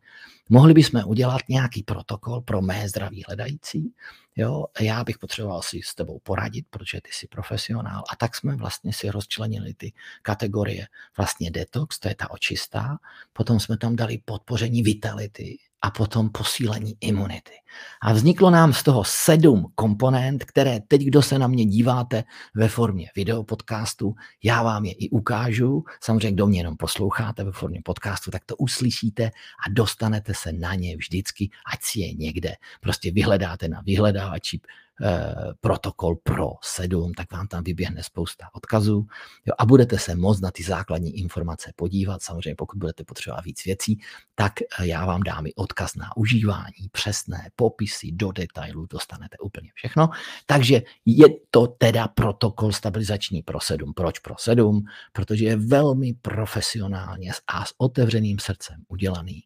mohli 0.49 0.73
bychom 0.73 1.03
udělat 1.05 1.41
nějaký 1.49 1.83
protokol 1.83 2.41
pro 2.41 2.61
mé 2.61 2.89
zdraví 2.89 3.23
hledající, 3.27 3.93
jo, 4.35 4.65
já 4.79 5.03
bych 5.03 5.17
potřeboval 5.17 5.61
si 5.61 5.81
s 5.83 5.95
tebou 5.95 6.19
poradit, 6.19 6.65
protože 6.69 7.01
ty 7.01 7.09
jsi 7.11 7.27
profesionál. 7.27 8.03
A 8.11 8.15
tak 8.15 8.35
jsme 8.35 8.55
vlastně 8.55 8.93
si 8.93 9.09
rozčlenili 9.09 9.73
ty 9.73 9.93
kategorie. 10.21 10.87
Vlastně 11.17 11.51
detox, 11.51 11.99
to 11.99 12.07
je 12.07 12.15
ta 12.15 12.31
očistá, 12.31 12.97
potom 13.33 13.59
jsme 13.59 13.77
tam 13.77 13.95
dali 13.95 14.17
podpoření 14.25 14.83
vitality, 14.83 15.57
a 15.81 15.91
potom 15.91 16.29
posílení 16.29 16.93
imunity. 17.01 17.53
A 18.01 18.13
vzniklo 18.13 18.49
nám 18.49 18.73
z 18.73 18.83
toho 18.83 19.03
sedm 19.03 19.71
komponent, 19.75 20.43
které 20.43 20.79
teď, 20.87 21.01
kdo 21.01 21.21
se 21.21 21.39
na 21.39 21.47
mě 21.47 21.65
díváte 21.65 22.23
ve 22.55 22.67
formě 22.67 23.07
videopodcastu, 23.15 24.15
já 24.43 24.63
vám 24.63 24.85
je 24.85 24.93
i 24.93 25.09
ukážu. 25.09 25.83
Samozřejmě, 26.03 26.31
kdo 26.31 26.47
mě 26.47 26.59
jenom 26.59 26.77
posloucháte 26.77 27.43
ve 27.43 27.51
formě 27.51 27.81
podcastu, 27.83 28.31
tak 28.31 28.45
to 28.45 28.55
uslyšíte 28.55 29.25
a 29.67 29.69
dostanete 29.69 30.33
se 30.33 30.51
na 30.53 30.75
ně 30.75 30.97
vždycky, 30.97 31.49
ať 31.73 31.79
si 31.81 31.99
je 31.99 32.13
někde. 32.13 32.55
Prostě 32.81 33.11
vyhledáte 33.11 33.67
na 33.67 33.81
vyhledávači 33.81 34.59
protokol 35.61 36.15
Pro 36.15 36.49
7, 36.61 37.13
tak 37.13 37.31
vám 37.31 37.47
tam 37.47 37.63
vyběhne 37.63 38.03
spousta 38.03 38.49
odkazů 38.53 39.07
jo, 39.45 39.53
a 39.57 39.65
budete 39.65 39.99
se 39.99 40.15
moct 40.15 40.41
na 40.41 40.51
ty 40.51 40.63
základní 40.63 41.17
informace 41.17 41.71
podívat. 41.75 42.21
Samozřejmě, 42.21 42.55
pokud 42.55 42.77
budete 42.77 43.03
potřebovat 43.03 43.45
víc 43.45 43.65
věcí, 43.65 43.99
tak 44.35 44.53
eh, 44.61 44.87
já 44.87 45.05
vám 45.05 45.23
dám 45.23 45.47
i 45.47 45.53
odkaz 45.55 45.95
na 45.95 46.17
užívání, 46.17 46.89
přesné 46.91 47.49
popisy 47.55 48.11
do 48.11 48.31
detailu, 48.31 48.85
dostanete 48.89 49.37
úplně 49.37 49.71
všechno. 49.73 50.09
Takže 50.45 50.81
je 51.05 51.27
to 51.51 51.67
teda 51.67 52.07
protokol 52.07 52.71
stabilizační 52.71 53.41
pro 53.41 53.59
7. 53.59 53.93
Proč 53.93 54.19
pro 54.19 54.35
7? 54.37 54.85
Protože 55.13 55.45
je 55.45 55.55
velmi 55.55 56.13
profesionálně 56.13 57.31
a 57.47 57.65
s 57.65 57.73
otevřeným 57.77 58.39
srdcem 58.39 58.83
udělaný 58.87 59.43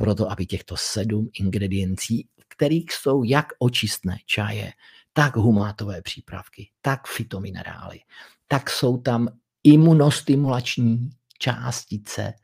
proto, 0.00 0.30
aby 0.30 0.46
těchto 0.46 0.76
sedm 0.76 1.28
ingrediencí 1.38 2.28
kterých 2.60 2.92
jsou 2.92 3.22
jak 3.24 3.46
očistné 3.58 4.18
čaje, 4.26 4.72
tak 5.12 5.36
humátové 5.36 6.02
přípravky, 6.02 6.70
tak 6.82 7.08
fitominerály, 7.08 8.00
tak 8.48 8.70
jsou 8.70 8.98
tam 8.98 9.28
imunostimulační 9.64 11.10
částice, 11.38 12.34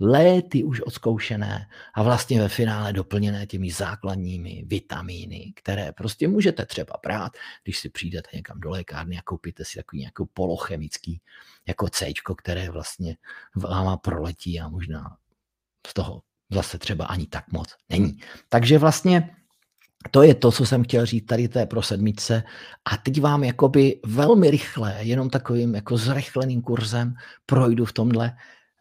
léty 0.00 0.64
už 0.64 0.80
odzkoušené 0.80 1.68
a 1.94 2.02
vlastně 2.02 2.40
ve 2.40 2.48
finále 2.48 2.92
doplněné 2.92 3.46
těmi 3.46 3.70
základními 3.70 4.64
vitamíny, 4.66 5.52
které 5.56 5.92
prostě 5.92 6.28
můžete 6.28 6.66
třeba 6.66 6.94
brát, 7.02 7.32
když 7.64 7.78
si 7.78 7.88
přijdete 7.88 8.28
někam 8.34 8.60
do 8.60 8.70
lékárny 8.70 9.18
a 9.18 9.22
koupíte 9.22 9.64
si 9.64 9.76
takový 9.78 10.00
nějakou 10.00 10.26
polochemický 10.26 11.20
jako 11.66 11.88
C, 11.88 12.12
které 12.36 12.70
vlastně 12.70 13.16
váma 13.54 13.96
proletí 13.96 14.60
a 14.60 14.68
možná 14.68 15.16
z 15.86 15.94
toho 15.94 16.22
zase 16.50 16.78
třeba 16.78 17.04
ani 17.04 17.26
tak 17.26 17.52
moc 17.52 17.68
není. 17.90 18.18
Takže 18.48 18.78
vlastně 18.78 19.36
to 20.10 20.22
je 20.22 20.34
to, 20.34 20.52
co 20.52 20.66
jsem 20.66 20.84
chtěl 20.84 21.06
říct 21.06 21.26
tady 21.26 21.48
té 21.48 21.66
pro 21.66 21.82
sedmice. 21.82 22.42
A 22.84 22.96
teď 22.96 23.20
vám 23.20 23.44
jakoby 23.44 24.00
velmi 24.06 24.50
rychle, 24.50 24.96
jenom 25.00 25.30
takovým 25.30 25.74
jako 25.74 25.96
zrychleným 25.96 26.62
kurzem 26.62 27.14
projdu 27.46 27.84
v 27.84 27.92
tomhle 27.92 28.32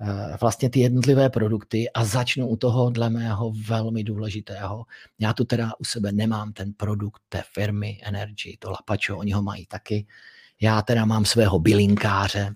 eh, 0.01 0.37
vlastně 0.41 0.69
ty 0.69 0.79
jednotlivé 0.79 1.29
produkty 1.29 1.89
a 1.89 2.05
začnu 2.05 2.47
u 2.47 2.57
toho 2.57 2.89
dle 2.89 3.09
mého 3.09 3.53
velmi 3.67 4.03
důležitého. 4.03 4.85
Já 5.19 5.33
tu 5.33 5.45
teda 5.45 5.71
u 5.79 5.83
sebe 5.83 6.11
nemám 6.11 6.53
ten 6.53 6.73
produkt 6.73 7.21
té 7.29 7.43
firmy 7.53 7.99
Energy, 8.03 8.57
to 8.59 8.69
Lapacho, 8.71 9.17
oni 9.17 9.31
ho 9.31 9.41
mají 9.41 9.65
taky. 9.65 10.07
Já 10.61 10.81
teda 10.81 11.05
mám 11.05 11.25
svého 11.25 11.59
bylinkáře, 11.59 12.55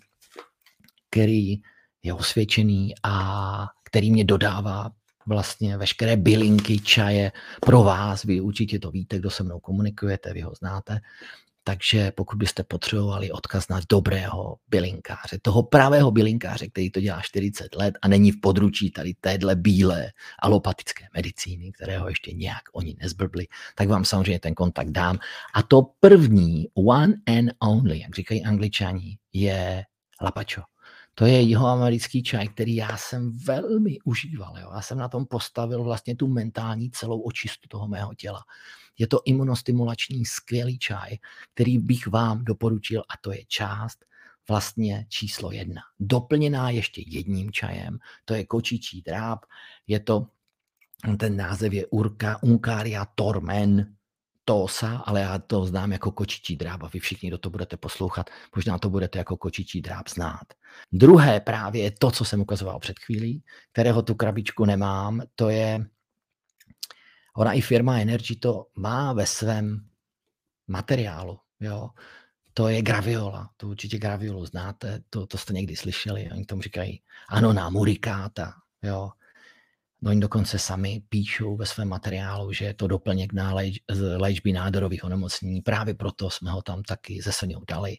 který 1.10 1.56
je 2.04 2.14
osvědčený 2.14 2.94
a 3.04 3.68
který 3.84 4.12
mě 4.12 4.24
dodává 4.24 4.92
vlastně 5.30 5.78
veškeré 5.78 6.18
bylinky, 6.18 6.80
čaje 6.80 7.32
pro 7.62 7.84
vás. 7.84 8.24
Vy 8.24 8.42
určitě 8.42 8.80
to 8.80 8.92
víte, 8.92 9.20
kdo 9.20 9.30
se 9.30 9.44
mnou 9.44 9.60
komunikujete, 9.60 10.34
vy 10.34 10.42
ho 10.42 10.54
znáte. 10.60 11.00
takže 11.64 12.12
pokud 12.12 12.38
byste 12.38 12.64
potřebovali 12.64 13.32
odkaz 13.32 13.70
na 13.70 13.80
dobrého 13.90 14.58
bylinkáře, 14.68 15.40
toho 15.42 15.64
pravého 15.64 16.12
bylinkáře, 16.12 16.68
který 16.68 16.92
to 16.92 17.02
dělá 17.02 17.22
40 17.22 17.76
let 17.76 17.94
a 18.02 18.08
není 18.08 18.32
v 18.32 18.42
područí 18.42 18.92
tady 18.92 19.14
téhle 19.22 19.56
bílé 19.56 20.12
alopatické 20.42 21.06
medicíny, 21.14 21.72
kterého 21.72 22.08
ještě 22.10 22.34
nějak 22.34 22.62
oni 22.74 22.96
nezblbli, 23.02 23.48
tak 23.76 23.88
vám 23.88 24.06
samozřejmě 24.06 24.40
ten 24.40 24.54
kontakt 24.54 24.90
dám. 24.90 25.20
A 25.54 25.64
to 25.64 25.82
první, 26.00 26.68
one 26.74 27.14
and 27.28 27.52
only, 27.60 28.00
jak 28.00 28.16
říkají 28.16 28.44
angličani, 28.44 29.18
je 29.34 29.84
lapačo. 30.22 30.62
To 31.16 31.26
je 31.26 31.42
jihoamerický 31.42 32.24
čaj, 32.24 32.48
který 32.48 32.76
já 32.76 32.98
jsem 32.98 33.38
velmi 33.38 33.98
užíval. 34.04 34.58
Jo. 34.62 34.72
Já 34.74 34.82
jsem 34.82 34.98
na 34.98 35.08
tom 35.08 35.26
postavil 35.26 35.84
vlastně 35.84 36.16
tu 36.16 36.28
mentální 36.28 36.92
celou 36.92 37.22
očistu 37.22 37.68
toho 37.68 37.88
mého 37.88 38.14
těla. 38.14 38.44
Je 38.98 39.08
to 39.08 39.22
imunostimulační 39.26 40.26
skvělý 40.26 40.80
čaj, 40.80 41.18
který 41.54 41.78
bych 41.78 42.08
vám 42.08 42.46
doporučil 42.46 43.02
a 43.02 43.14
to 43.22 43.32
je 43.32 43.46
část 43.48 44.06
vlastně 44.50 45.06
číslo 45.10 45.52
jedna. 45.52 45.82
Doplněná 46.00 46.70
ještě 46.70 47.04
jedním 47.08 47.52
čajem, 47.52 48.00
to 48.26 48.34
je 48.34 48.46
kočičí 48.46 49.02
dráp, 49.02 49.46
je 49.88 50.00
to, 50.00 50.28
ten 51.18 51.38
název 51.38 51.74
je 51.74 51.88
Urka, 51.88 52.44
Uncaria 52.44 53.06
Tormen, 53.16 53.96
Tosa, 54.50 54.98
ale 55.06 55.22
já 55.22 55.40
to 55.40 55.66
znám 55.66 55.92
jako 55.92 56.12
kočičí 56.12 56.56
dráb 56.56 56.84
a 56.84 56.90
vy 56.94 57.00
všichni, 57.00 57.30
kdo 57.30 57.38
to 57.38 57.50
budete 57.50 57.78
poslouchat, 57.78 58.30
možná 58.56 58.78
to 58.78 58.90
budete 58.90 59.18
jako 59.18 59.38
kočičí 59.38 59.82
dráb 59.82 60.10
znát. 60.10 60.54
Druhé 60.92 61.40
právě 61.40 61.84
je 61.84 61.92
to, 61.92 62.12
co 62.12 62.26
jsem 62.26 62.42
ukazoval 62.42 62.80
před 62.80 63.00
chvílí, 63.00 63.44
kterého 63.72 64.02
tu 64.02 64.16
krabičku 64.16 64.66
nemám, 64.66 65.22
to 65.36 65.50
je, 65.50 65.86
ona 67.38 67.54
i 67.54 67.62
firma 67.62 68.00
Energy 68.00 68.36
to 68.36 68.68
má 68.76 69.14
ve 69.14 69.26
svém 69.26 69.86
materiálu, 70.68 71.40
jo. 71.60 71.90
To 72.54 72.68
je 72.68 72.82
graviola, 72.82 73.50
to 73.58 73.68
určitě 73.68 73.98
graviolu 73.98 74.46
znáte, 74.46 75.04
to, 75.10 75.28
to 75.28 75.38
jste 75.38 75.54
někdy 75.54 75.76
slyšeli, 75.76 76.30
oni 76.32 76.46
tomu 76.46 76.62
říkají 76.62 77.02
ano, 77.30 77.54
na 77.54 77.70
murikáta, 77.70 78.54
jo. 78.84 79.12
No 80.02 80.10
oni 80.12 80.20
dokonce 80.20 80.60
sami 80.60 81.02
píšou 81.10 81.56
ve 81.56 81.66
svém 81.66 81.88
materiálu, 81.88 82.54
že 82.54 82.66
je 82.66 82.74
to 82.74 82.88
doplněk 82.88 83.34
na 83.34 83.54
léč, 83.54 83.80
léčby 84.18 84.54
nádorových 84.54 85.04
onemocnění. 85.04 85.62
Právě 85.62 85.94
proto 85.94 86.30
jsme 86.30 86.52
ho 86.52 86.62
tam 86.62 86.84
taky 86.84 87.22
ze 87.22 87.32
Soňou 87.32 87.62
dali. 87.68 87.98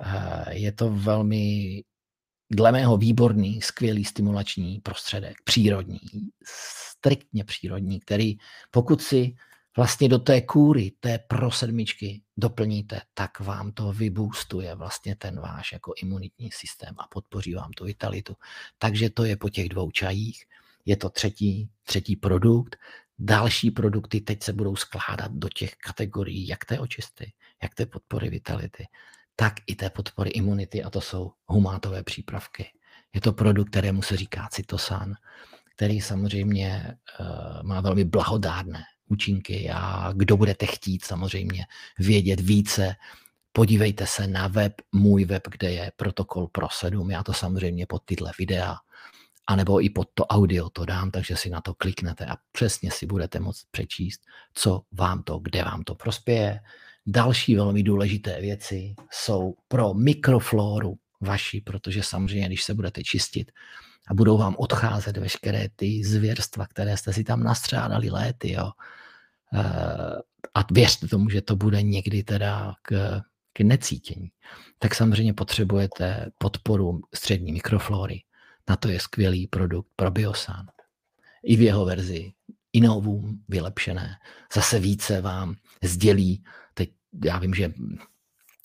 Eh, 0.00 0.54
je 0.54 0.72
to 0.72 0.90
velmi, 0.90 1.82
dle 2.50 2.72
mého, 2.72 2.96
výborný, 2.96 3.62
skvělý 3.62 4.04
stimulační 4.04 4.80
prostředek, 4.80 5.36
přírodní, 5.44 6.00
striktně 6.44 7.44
přírodní, 7.44 8.00
který 8.00 8.36
pokud 8.70 9.02
si 9.02 9.34
vlastně 9.76 10.08
do 10.08 10.18
té 10.18 10.40
kůry, 10.40 10.92
té 11.00 11.18
pro 11.18 11.50
sedmičky 11.50 12.22
doplníte, 12.36 13.00
tak 13.14 13.40
vám 13.40 13.72
to 13.72 13.92
vyboostuje 13.92 14.74
vlastně 14.74 15.16
ten 15.16 15.40
váš 15.40 15.72
jako 15.72 15.92
imunitní 16.02 16.50
systém 16.52 16.94
a 16.98 17.06
podpoří 17.10 17.54
vám 17.54 17.70
tu 17.70 17.84
vitalitu. 17.84 18.34
Takže 18.78 19.10
to 19.10 19.24
je 19.24 19.36
po 19.36 19.48
těch 19.48 19.68
dvou 19.68 19.90
čajích 19.90 20.44
je 20.88 20.96
to 20.96 21.10
třetí, 21.10 21.70
třetí 21.82 22.16
produkt. 22.16 22.76
Další 23.18 23.70
produkty 23.70 24.20
teď 24.20 24.42
se 24.42 24.52
budou 24.52 24.76
skládat 24.76 25.32
do 25.32 25.48
těch 25.48 25.74
kategorií, 25.74 26.48
jak 26.48 26.64
té 26.64 26.78
očisty, 26.78 27.32
jak 27.62 27.74
té 27.74 27.86
podpory 27.86 28.30
vitality, 28.30 28.86
tak 29.36 29.54
i 29.66 29.74
té 29.74 29.90
podpory 29.90 30.30
imunity 30.30 30.82
a 30.82 30.90
to 30.90 31.00
jsou 31.00 31.32
humátové 31.46 32.02
přípravky. 32.02 32.66
Je 33.14 33.20
to 33.20 33.32
produkt, 33.32 33.68
kterému 33.68 34.02
se 34.02 34.16
říká 34.16 34.48
cytosan, 34.50 35.14
který 35.76 36.00
samozřejmě 36.00 36.96
uh, 37.20 37.62
má 37.62 37.80
velmi 37.80 38.04
blahodárné 38.04 38.82
účinky 39.08 39.70
a 39.70 40.12
kdo 40.16 40.36
budete 40.36 40.66
chtít 40.66 41.04
samozřejmě 41.04 41.66
vědět 41.98 42.40
více, 42.40 42.94
podívejte 43.52 44.06
se 44.06 44.26
na 44.26 44.48
web, 44.48 44.72
můj 44.92 45.24
web, 45.24 45.42
kde 45.50 45.72
je 45.72 45.92
protokol 45.96 46.46
pro 46.46 46.68
7. 46.70 47.10
Já 47.10 47.22
to 47.22 47.32
samozřejmě 47.32 47.86
pod 47.86 48.02
tyhle 48.04 48.32
videa 48.38 48.76
anebo 49.48 49.84
i 49.84 49.90
pod 49.90 50.08
to 50.14 50.26
audio 50.26 50.70
to 50.70 50.84
dám, 50.84 51.10
takže 51.10 51.36
si 51.36 51.50
na 51.50 51.60
to 51.60 51.74
kliknete 51.74 52.26
a 52.26 52.36
přesně 52.52 52.90
si 52.90 53.06
budete 53.06 53.40
moct 53.40 53.64
přečíst, 53.70 54.20
co 54.54 54.82
vám 54.92 55.22
to, 55.22 55.38
kde 55.38 55.64
vám 55.64 55.82
to 55.82 55.94
prospěje. 55.94 56.60
Další 57.06 57.56
velmi 57.56 57.82
důležité 57.82 58.40
věci 58.40 58.94
jsou 59.10 59.54
pro 59.68 59.94
mikrofloru 59.94 60.98
vaši, 61.20 61.60
protože 61.60 62.02
samozřejmě, 62.02 62.46
když 62.46 62.64
se 62.64 62.74
budete 62.74 63.02
čistit 63.02 63.52
a 64.08 64.14
budou 64.14 64.38
vám 64.38 64.54
odcházet 64.58 65.16
veškeré 65.16 65.68
ty 65.76 66.04
zvěrstva, 66.04 66.66
které 66.66 66.96
jste 66.96 67.12
si 67.12 67.24
tam 67.24 67.42
nastřádali 67.42 68.10
léty, 68.10 68.52
jo, 68.52 68.70
eh, 69.54 69.62
a 70.54 70.60
věřte 70.72 71.08
tomu, 71.08 71.30
že 71.30 71.42
to 71.42 71.56
bude 71.56 71.82
někdy 71.82 72.22
teda 72.22 72.74
k, 72.82 73.20
k 73.52 73.60
necítění, 73.60 74.28
tak 74.78 74.94
samozřejmě 74.94 75.34
potřebujete 75.34 76.30
podporu 76.38 77.00
střední 77.14 77.52
mikroflory. 77.52 78.20
Na 78.68 78.76
to 78.76 78.88
je 78.88 79.00
skvělý 79.00 79.46
produkt 79.46 79.88
pro 79.96 80.10
Biosan. 80.10 80.66
I 81.42 81.56
v 81.56 81.60
jeho 81.60 81.84
verzi 81.84 82.32
Innovum 82.72 83.42
vylepšené. 83.48 84.16
Zase 84.54 84.78
více 84.78 85.20
vám 85.20 85.56
sdělí, 85.82 86.44
teď 86.74 86.90
já 87.24 87.38
vím, 87.38 87.54
že 87.54 87.72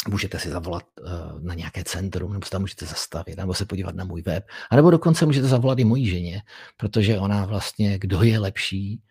můžete 0.07 0.39
si 0.39 0.49
zavolat 0.49 0.83
uh, 1.01 1.41
na 1.41 1.53
nějaké 1.53 1.83
centrum, 1.83 2.33
nebo 2.33 2.45
se 2.45 2.51
tam 2.51 2.61
můžete 2.61 2.85
zastavit, 2.85 3.37
nebo 3.37 3.53
se 3.53 3.65
podívat 3.65 3.95
na 3.95 4.03
můj 4.03 4.21
web, 4.21 4.45
anebo 4.69 4.91
dokonce 4.91 5.25
můžete 5.25 5.47
zavolat 5.47 5.79
i 5.79 5.83
mojí 5.83 6.07
ženě, 6.09 6.43
protože 6.77 7.19
ona 7.19 7.45
vlastně, 7.45 7.99
kdo 7.99 8.23
je 8.23 8.39
lepší 8.39 9.01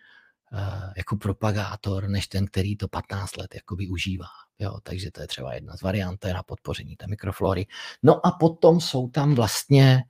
uh, 0.53 0.93
jako 0.97 1.17
propagátor, 1.17 2.09
než 2.09 2.27
ten, 2.27 2.47
který 2.47 2.77
to 2.77 2.89
15 2.89 3.37
let 3.37 3.55
jakoby 3.55 3.89
užívá. 3.89 4.27
Jo, 4.59 4.79
takže 4.83 5.11
to 5.11 5.21
je 5.21 5.27
třeba 5.27 5.55
jedna 5.55 5.77
z 5.77 5.83
variant 5.83 6.25
na 6.25 6.43
podpoření 6.43 6.97
té 6.97 7.07
mikroflory. 7.07 7.67
No 8.03 8.27
a 8.27 8.31
potom 8.31 8.81
jsou 8.81 9.09
tam 9.09 9.35
vlastně 9.35 10.05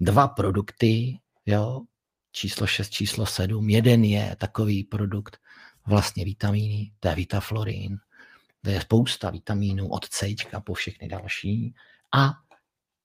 dva 0.00 0.28
produkty, 0.28 1.18
jo, 1.46 1.80
číslo 2.32 2.66
6, 2.66 2.90
číslo 2.90 3.26
7. 3.26 3.70
Jeden 3.70 4.04
je 4.04 4.36
takový 4.38 4.84
produkt 4.84 5.38
vlastně 5.86 6.24
vitamíny, 6.24 6.92
to 7.00 7.08
je 7.08 7.14
Vitaflorin, 7.14 7.98
to 8.64 8.70
je 8.70 8.80
spousta 8.80 9.30
vitamínů 9.30 9.88
od 9.88 10.08
C 10.08 10.34
po 10.64 10.74
všechny 10.74 11.08
další. 11.08 11.74
A 12.14 12.32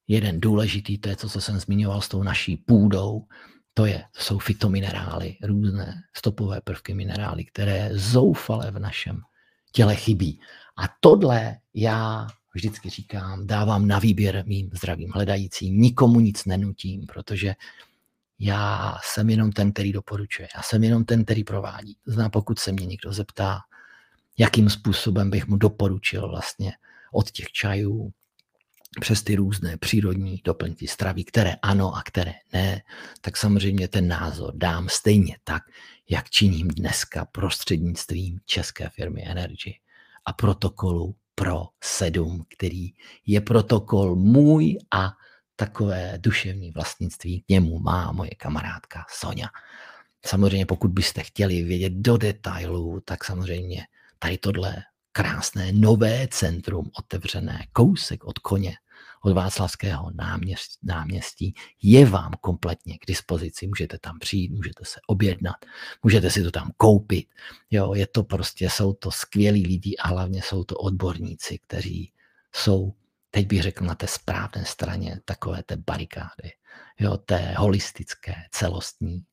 jeden 0.08 0.42
důležitý, 0.42 0.98
to 0.98 1.10
je 1.10 1.16
to, 1.16 1.30
co 1.30 1.42
jsem 1.42 1.60
zmiňoval 1.60 2.02
s 2.02 2.08
tou 2.08 2.24
naší 2.24 2.58
půdou, 2.58 3.28
to, 3.74 3.86
je, 3.86 4.06
to 4.12 4.24
jsou 4.24 4.40
fitominerály, 4.40 5.38
různé 5.44 6.04
stopové 6.18 6.62
prvky 6.62 6.94
minerály, 6.94 7.46
které 7.46 7.90
zoufale 7.94 8.72
v 8.72 8.80
našem 8.80 9.22
těle 9.72 9.96
chybí. 9.96 10.40
A 10.78 10.84
tohle 11.00 11.58
já 11.74 12.28
vždycky 12.54 12.90
říkám, 12.90 13.48
dávám 13.48 13.88
na 13.88 14.00
výběr 14.00 14.44
mým 14.48 14.70
zdravým 14.74 15.12
hledajícím, 15.14 15.82
nikomu 15.82 16.20
nic 16.20 16.46
nenutím, 16.46 17.06
protože 17.06 17.56
já 18.40 18.98
jsem 19.04 19.30
jenom 19.30 19.52
ten, 19.52 19.72
který 19.72 19.92
doporučuje. 19.92 20.48
Já 20.56 20.62
jsem 20.62 20.84
jenom 20.84 21.06
ten, 21.06 21.26
který 21.26 21.44
provádí. 21.44 21.98
Znamená, 22.06 22.30
pokud 22.30 22.60
se 22.60 22.72
mě 22.72 22.86
někdo 22.86 23.14
zeptá, 23.14 23.60
jakým 24.38 24.70
způsobem 24.70 25.30
bych 25.30 25.48
mu 25.48 25.58
doporučil 25.58 26.30
vlastně 26.30 26.74
od 27.14 27.32
těch 27.32 27.52
čajů 27.52 28.12
přes 29.00 29.24
ty 29.24 29.36
různé 29.36 29.78
přírodní 29.78 30.42
doplňky 30.44 30.88
stravy, 30.88 31.24
které 31.24 31.56
ano 31.62 31.96
a 31.96 32.04
které 32.04 32.34
ne, 32.54 32.82
tak 33.22 33.38
samozřejmě 33.38 33.88
ten 33.88 34.08
názor 34.08 34.54
dám 34.56 34.90
stejně 34.90 35.38
tak, 35.44 35.64
jak 36.10 36.30
činím 36.30 36.68
dneska 36.68 37.26
prostřednictvím 37.26 38.40
české 38.46 38.90
firmy 38.90 39.24
Energy 39.28 39.80
a 40.26 40.34
protokolu 40.34 41.16
pro 41.42 41.68
7, 41.84 42.46
který 42.58 42.90
je 43.26 43.42
protokol 43.42 44.16
můj 44.16 44.78
a 44.94 45.12
takové 45.56 46.18
duševní 46.18 46.72
vlastnictví 46.72 47.42
k 47.42 47.50
němu 47.50 47.80
má 47.80 48.12
moje 48.12 48.30
kamarádka 48.38 49.06
Sonja. 49.10 49.48
Samozřejmě 50.26 50.66
pokud 50.66 50.92
byste 50.92 51.24
chtěli 51.24 51.64
vědět 51.64 51.94
do 51.94 52.18
detailů, 52.18 53.02
tak 53.06 53.24
samozřejmě 53.24 53.86
tady 54.20 54.38
tohle 54.38 54.76
krásné 55.12 55.72
nové 55.72 56.28
centrum 56.28 56.90
otevřené 57.00 57.66
kousek 57.74 58.24
od 58.24 58.40
koně 58.40 58.74
od 59.22 59.34
Václavského 59.34 60.12
náměstí, 60.14 60.78
náměstí 60.84 61.54
je 61.82 62.06
vám 62.06 62.32
kompletně 62.42 62.98
k 62.98 63.06
dispozici. 63.08 63.68
Můžete 63.68 64.00
tam 64.00 64.20
přijít, 64.20 64.52
můžete 64.52 64.86
se 64.86 65.00
objednat, 65.08 65.56
můžete 66.04 66.30
si 66.30 66.44
to 66.44 66.52
tam 66.52 66.72
koupit. 66.78 67.28
Jo, 67.72 67.94
je 67.94 68.08
to 68.08 68.24
prostě, 68.24 68.70
jsou 68.70 68.94
to 68.94 69.12
skvělí 69.12 69.68
lidi 69.68 69.96
a 69.98 70.08
hlavně 70.08 70.42
jsou 70.42 70.64
to 70.64 70.76
odborníci, 70.76 71.58
kteří 71.58 72.14
jsou, 72.56 72.94
teď 73.32 73.48
bych 73.48 73.62
řekl, 73.62 73.86
na 73.86 73.96
té 73.96 74.08
správné 74.08 74.66
straně 74.66 75.20
takové 75.26 75.64
té 75.64 75.78
barikády, 75.78 76.52
jo, 77.00 77.18
té 77.18 77.54
holistické, 77.58 78.36
celostní, 78.52 79.24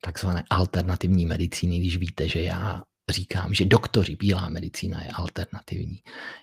takzvané 0.00 0.44
alternativní 0.50 1.26
medicíny, 1.26 1.78
když 1.78 1.96
víte, 1.96 2.28
že 2.28 2.42
já 2.42 2.82
říkám, 3.10 3.54
že 3.54 3.64
doktoři, 3.64 4.16
bílá 4.16 4.48
medicína 4.48 5.02
je 5.02 5.10
alternativní. 5.10 6.00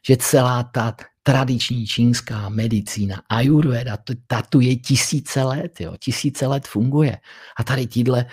Že 0.08 0.17
celá 0.17 0.63
ta 0.63 0.95
tradiční 1.23 1.88
čínská 1.88 2.49
medicína, 2.49 3.21
ayurveda, 3.30 3.97
ta 4.28 4.41
tu 4.41 4.60
je 4.60 4.75
tisíce 4.75 5.43
let, 5.43 5.82
jo, 5.82 5.95
tisíce 5.99 6.47
let 6.47 6.67
funguje. 6.67 7.17
A 7.58 7.63
tady 7.63 7.88
tíhle 7.88 8.25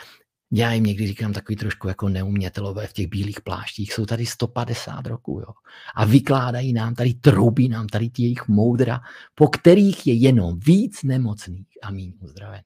já 0.54 0.72
jim 0.72 0.84
někdy 0.84 1.06
říkám 1.06 1.32
takový 1.32 1.56
trošku 1.56 1.88
jako 1.88 2.08
neumětelové 2.08 2.86
v 2.86 2.92
těch 2.92 3.06
bílých 3.06 3.40
pláštích, 3.40 3.92
jsou 3.92 4.06
tady 4.06 4.26
150 4.26 5.06
roků, 5.06 5.40
jo. 5.40 5.52
A 5.94 6.04
vykládají 6.04 6.72
nám 6.72 6.94
tady, 6.94 7.14
troubí 7.14 7.68
nám 7.68 7.86
tady 7.86 8.08
ti 8.08 8.22
jejich 8.22 8.48
moudra, 8.48 9.00
po 9.34 9.48
kterých 9.48 10.06
je 10.06 10.14
jenom 10.14 10.58
víc 10.58 11.02
nemocných 11.02 11.68
a 11.82 11.90
méně 11.90 12.12
uzdravených. 12.20 12.64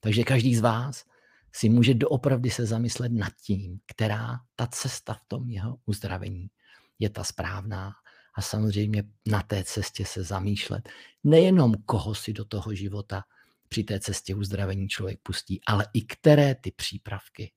Takže 0.00 0.24
každý 0.24 0.56
z 0.56 0.60
vás 0.60 1.04
si 1.52 1.68
může 1.68 1.94
doopravdy 1.94 2.50
se 2.50 2.66
zamyslet 2.66 3.12
nad 3.12 3.32
tím, 3.44 3.78
která 3.86 4.40
ta 4.56 4.66
cesta 4.66 5.14
v 5.14 5.24
tom 5.28 5.50
jeho 5.50 5.76
uzdravení 5.86 6.50
je 6.98 7.10
ta 7.10 7.24
správná. 7.24 7.92
A 8.34 8.42
samozřejmě 8.42 9.04
na 9.26 9.42
té 9.42 9.64
cestě 9.64 10.04
se 10.04 10.22
zamýšlet 10.22 10.88
nejenom 11.24 11.74
koho 11.86 12.14
si 12.14 12.32
do 12.32 12.44
toho 12.44 12.74
života 12.74 13.24
při 13.68 13.84
té 13.84 14.00
cestě 14.00 14.34
uzdravení 14.34 14.88
člověk 14.88 15.20
pustí, 15.22 15.60
ale 15.66 15.86
i 15.94 16.02
které 16.02 16.54
ty 16.54 16.70
přípravky 16.70 17.52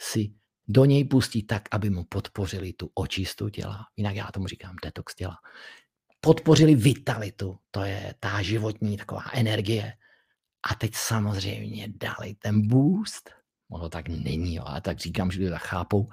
si 0.00 0.34
do 0.68 0.84
něj 0.84 1.04
pustí 1.04 1.42
tak, 1.42 1.62
aby 1.70 1.90
mu 1.90 2.04
podpořili 2.04 2.72
tu 2.72 2.90
očistu 2.94 3.48
těla. 3.48 3.86
Jinak 3.96 4.16
já 4.16 4.28
tomu 4.32 4.46
říkám 4.46 4.76
detox 4.84 5.14
těla. 5.14 5.36
Podpořili 6.20 6.74
vitalitu, 6.74 7.58
to 7.70 7.82
je 7.82 8.14
ta 8.20 8.42
životní 8.42 8.96
taková 8.96 9.22
energie. 9.32 9.92
A 10.70 10.74
teď 10.74 10.94
samozřejmě 10.94 11.88
dali 11.96 12.34
ten 12.38 12.68
boost, 12.68 13.30
ono 13.70 13.88
tak 13.88 14.08
není, 14.08 14.54
jo, 14.54 14.62
ale 14.66 14.80
tak 14.80 14.98
říkám, 14.98 15.30
že 15.30 15.50
to 15.50 15.56
chápou, 15.58 16.08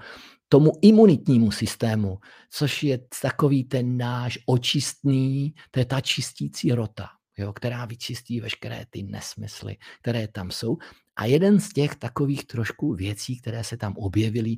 tomu 0.49 0.71
imunitnímu 0.81 1.51
systému, 1.51 2.17
což 2.49 2.83
je 2.83 2.99
takový 3.21 3.63
ten 3.63 3.97
náš 3.97 4.39
očistný, 4.45 5.53
to 5.71 5.79
je 5.79 5.85
ta 5.85 6.01
čistící 6.01 6.71
rota 6.71 7.07
jo, 7.37 7.53
která 7.53 7.85
vyčistí 7.85 8.39
veškeré 8.39 8.85
ty 8.89 9.03
nesmysly, 9.03 9.77
které 10.01 10.27
tam 10.27 10.51
jsou. 10.51 10.77
A 11.15 11.25
jeden 11.25 11.59
z 11.59 11.69
těch 11.69 11.95
takových 11.95 12.45
trošku 12.45 12.93
věcí, 12.93 13.41
které 13.41 13.63
se 13.63 13.77
tam 13.77 13.93
objevily 13.97 14.57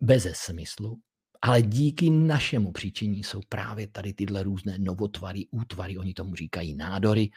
bez 0.00 0.26
smyslu, 0.32 0.98
ale 1.42 1.62
díky 1.62 2.10
našemu 2.10 2.72
příčiní 2.72 3.24
jsou 3.24 3.40
právě 3.48 3.88
tady 3.88 4.12
tyhle 4.12 4.42
různé 4.42 4.78
novotvary, 4.78 5.46
útvary, 5.50 5.98
oni 5.98 6.14
tomu 6.14 6.34
říkají 6.34 6.74
nádory, 6.74 7.30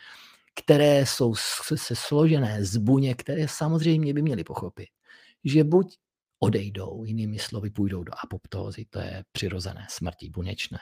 které 0.57 1.05
jsou 1.05 1.35
se 1.75 1.95
složené 1.95 2.65
z 2.65 2.77
buně, 2.77 3.15
které 3.15 3.47
samozřejmě 3.47 4.13
by 4.13 4.21
měly 4.21 4.43
pochopit, 4.43 4.89
že 5.43 5.63
buď 5.63 5.97
odejdou, 6.39 7.03
jinými 7.03 7.39
slovy 7.39 7.69
půjdou 7.69 8.03
do 8.03 8.11
apoptózy, 8.23 8.85
to 8.89 8.99
je 8.99 9.23
přirozené 9.31 9.87
smrti 9.89 10.29
buněčné, 10.29 10.79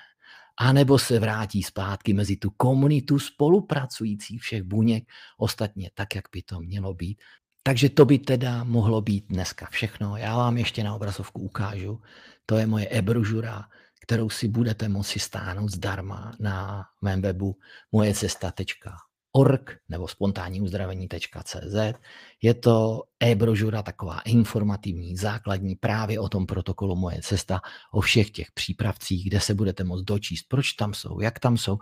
anebo 0.59 0.99
se 0.99 1.19
vrátí 1.19 1.63
zpátky 1.63 2.13
mezi 2.13 2.37
tu 2.37 2.49
komunitu 2.49 3.19
spolupracujících 3.19 4.41
všech 4.41 4.63
buněk, 4.63 5.03
ostatně 5.37 5.91
tak, 5.93 6.15
jak 6.15 6.25
by 6.31 6.41
to 6.41 6.59
mělo 6.59 6.93
být. 6.93 7.21
Takže 7.63 7.89
to 7.89 8.05
by 8.05 8.19
teda 8.19 8.63
mohlo 8.63 9.01
být 9.01 9.25
dneska 9.27 9.67
všechno. 9.71 10.17
Já 10.17 10.37
vám 10.37 10.57
ještě 10.57 10.83
na 10.83 10.95
obrazovku 10.95 11.41
ukážu. 11.41 12.01
To 12.45 12.57
je 12.57 12.67
moje 12.67 12.87
e-brožura, 12.89 13.63
kterou 14.01 14.29
si 14.29 14.47
budete 14.47 14.89
moci 14.89 15.19
stáhnout 15.19 15.71
zdarma 15.71 16.31
na 16.39 16.85
mém 17.01 17.21
webu 17.21 17.57
mojecesta.com 17.91 19.14
org 19.35 19.77
nebo 19.89 20.07
spontánníuzdravení.cz. 20.07 21.99
Je 22.41 22.53
to 22.53 23.03
e-brožura, 23.19 23.83
taková 23.83 24.19
informativní, 24.19 25.17
základní 25.17 25.75
právě 25.75 26.19
o 26.19 26.29
tom 26.29 26.45
protokolu 26.45 26.95
Moje 26.95 27.21
cesta, 27.21 27.61
o 27.91 28.01
všech 28.01 28.31
těch 28.31 28.51
přípravcích, 28.51 29.29
kde 29.29 29.39
se 29.39 29.53
budete 29.53 29.83
moct 29.83 30.03
dočíst, 30.03 30.45
proč 30.47 30.71
tam 30.71 30.93
jsou, 30.93 31.21
jak 31.21 31.39
tam 31.39 31.57
jsou 31.57 31.77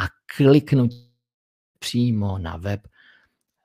a 0.00 0.02
kliknout 0.36 0.90
přímo 1.78 2.38
na 2.38 2.56
web 2.56 2.80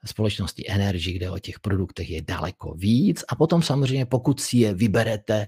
společnosti 0.05 0.69
Energy, 0.69 1.13
kde 1.13 1.31
o 1.31 1.39
těch 1.39 1.59
produktech 1.59 2.09
je 2.09 2.21
daleko 2.21 2.73
víc 2.73 3.23
a 3.27 3.35
potom 3.35 3.61
samozřejmě, 3.61 4.05
pokud 4.05 4.39
si 4.39 4.57
je 4.57 4.73
vyberete 4.73 5.47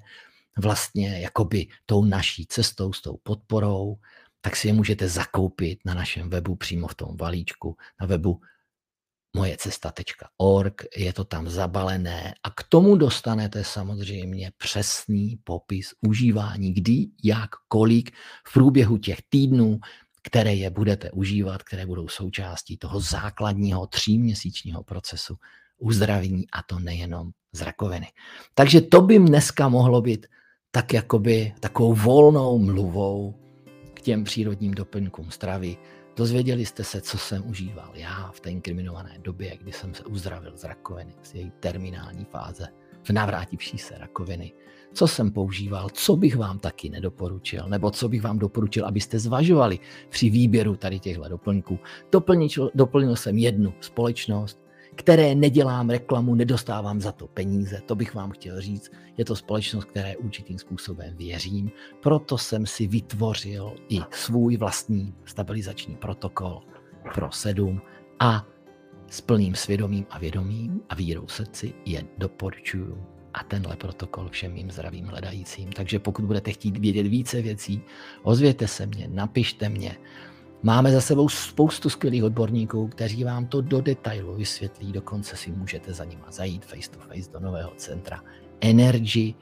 vlastně 0.58 1.20
jakoby 1.20 1.68
tou 1.86 2.06
naší 2.06 2.46
cestou, 2.46 2.94
s 2.94 3.02
tou 3.02 3.18
podporou, 3.24 3.98
tak 4.46 4.56
si 4.56 4.68
je 4.68 4.74
můžete 4.74 5.10
zakoupit 5.10 5.80
na 5.86 5.94
našem 5.94 6.30
webu 6.30 6.56
přímo 6.56 6.88
v 6.88 6.96
tom 6.96 7.18
valíčku, 7.18 7.78
na 8.02 8.08
webu 8.08 8.42
mojecesta.org, 9.36 10.86
je 10.98 11.14
to 11.14 11.24
tam 11.24 11.50
zabalené 11.50 12.34
a 12.44 12.50
k 12.50 12.64
tomu 12.64 12.96
dostanete 12.96 13.64
samozřejmě 13.64 14.52
přesný 14.58 15.40
popis 15.44 15.94
užívání, 16.02 16.74
kdy, 16.74 17.08
jak, 17.24 17.50
kolik 17.68 18.12
v 18.48 18.54
průběhu 18.54 18.98
těch 18.98 19.22
týdnů, 19.30 19.80
které 20.24 20.54
je 20.56 20.70
budete 20.70 21.12
užívat, 21.12 21.64
které 21.64 21.86
budou 21.86 22.08
součástí 22.08 22.78
toho 22.78 23.00
základního 23.00 23.88
tříměsíčního 23.88 24.84
procesu 24.84 25.36
uzdravění 25.78 26.46
a 26.52 26.64
to 26.64 26.80
nejenom 26.80 27.32
z 27.52 27.62
rakoviny. 27.62 28.08
Takže 28.54 28.82
to 28.82 29.02
by 29.02 29.20
dneska 29.20 29.70
mohlo 29.70 30.02
být 30.02 30.28
tak 30.72 30.94
jakoby 30.94 31.54
takovou 31.60 31.94
volnou 31.94 32.60
mluvou 32.60 33.45
těm 34.06 34.24
přírodním 34.24 34.74
doplňkům 34.74 35.32
stravy. 35.32 35.78
Dozvěděli 36.16 36.66
jste 36.66 36.84
se, 36.84 37.02
co 37.02 37.18
jsem 37.18 37.50
užíval 37.50 37.92
já 37.94 38.32
v 38.32 38.40
té 38.40 38.52
inkriminované 38.52 39.18
době, 39.22 39.58
kdy 39.58 39.72
jsem 39.72 39.94
se 39.94 40.04
uzdravil 40.04 40.58
z 40.58 40.64
rakoviny, 40.64 41.14
z 41.24 41.36
její 41.36 41.52
terminální 41.60 42.26
fáze, 42.26 42.68
v 43.04 43.10
navrátivší 43.10 43.78
se 43.78 43.98
rakoviny. 43.98 44.54
Co 44.94 45.08
jsem 45.08 45.32
používal, 45.32 45.90
co 45.90 46.16
bych 46.16 46.38
vám 46.38 46.60
taky 46.60 46.90
nedoporučil, 46.90 47.66
nebo 47.68 47.92
co 47.92 48.10
bych 48.10 48.22
vám 48.22 48.40
doporučil, 48.40 48.86
abyste 48.86 49.20
zvažovali 49.20 49.80
při 50.10 50.30
výběru 50.30 50.76
tady 50.76 51.00
těchto 51.00 51.30
doplňků. 51.30 51.80
Doplnil, 52.12 52.72
doplnil 52.76 53.16
jsem 53.16 53.38
jednu 53.38 53.74
společnost, 53.80 54.65
které 54.96 55.36
nedělám 55.36 55.90
reklamu, 55.90 56.36
nedostávám 56.36 57.02
za 57.02 57.12
to 57.12 57.28
peníze, 57.28 57.82
to 57.86 57.96
bych 57.96 58.16
vám 58.16 58.32
chtěl 58.32 58.62
říct. 58.62 58.92
Je 59.18 59.26
to 59.26 59.36
společnost, 59.36 59.86
které 59.86 60.18
určitým 60.18 60.60
způsobem 60.60 61.16
věřím, 61.18 61.72
proto 62.02 62.38
jsem 62.38 62.66
si 62.66 62.88
vytvořil 62.88 63.76
i 63.90 64.00
svůj 64.12 64.58
vlastní 64.58 65.14
stabilizační 65.26 65.96
protokol 65.96 66.62
pro 67.14 67.32
sedm 67.32 67.82
a 68.20 68.48
s 69.10 69.22
plným 69.22 69.56
svědomím 69.56 70.06
a 70.10 70.20
vědomím 70.20 70.82
a 70.90 70.96
vírou 70.96 71.28
srdci 71.28 71.74
je 71.86 72.04
doporučuju 72.18 73.06
a 73.34 73.44
tenhle 73.44 73.76
protokol 73.76 74.30
všem 74.30 74.54
mým 74.54 74.72
zdravým 74.72 75.06
hledajícím. 75.06 75.72
Takže 75.72 76.00
pokud 76.00 76.26
budete 76.26 76.52
chtít 76.52 76.78
vědět 76.78 77.08
více 77.08 77.42
věcí, 77.42 77.82
ozvěte 78.24 78.68
se 78.68 78.86
mě, 78.86 79.08
napište 79.08 79.70
mě, 79.70 79.98
Máme 80.64 80.92
za 80.92 81.02
sebou 81.02 81.30
spoustu 81.30 81.90
skvělých 81.90 82.24
odborníků, 82.24 82.88
kteří 82.88 83.24
vám 83.24 83.48
to 83.48 83.62
do 83.62 83.82
detailu 83.82 84.36
vysvětlí, 84.36 84.92
dokonce 84.92 85.36
si 85.38 85.52
můžete 85.52 85.94
za 85.94 86.06
nima 86.06 86.26
zajít 86.32 86.66
face 86.66 86.92
to 86.92 87.00
face 87.00 87.32
do 87.32 87.40
nového 87.40 87.72
centra 87.78 88.24
Energy 88.62 89.34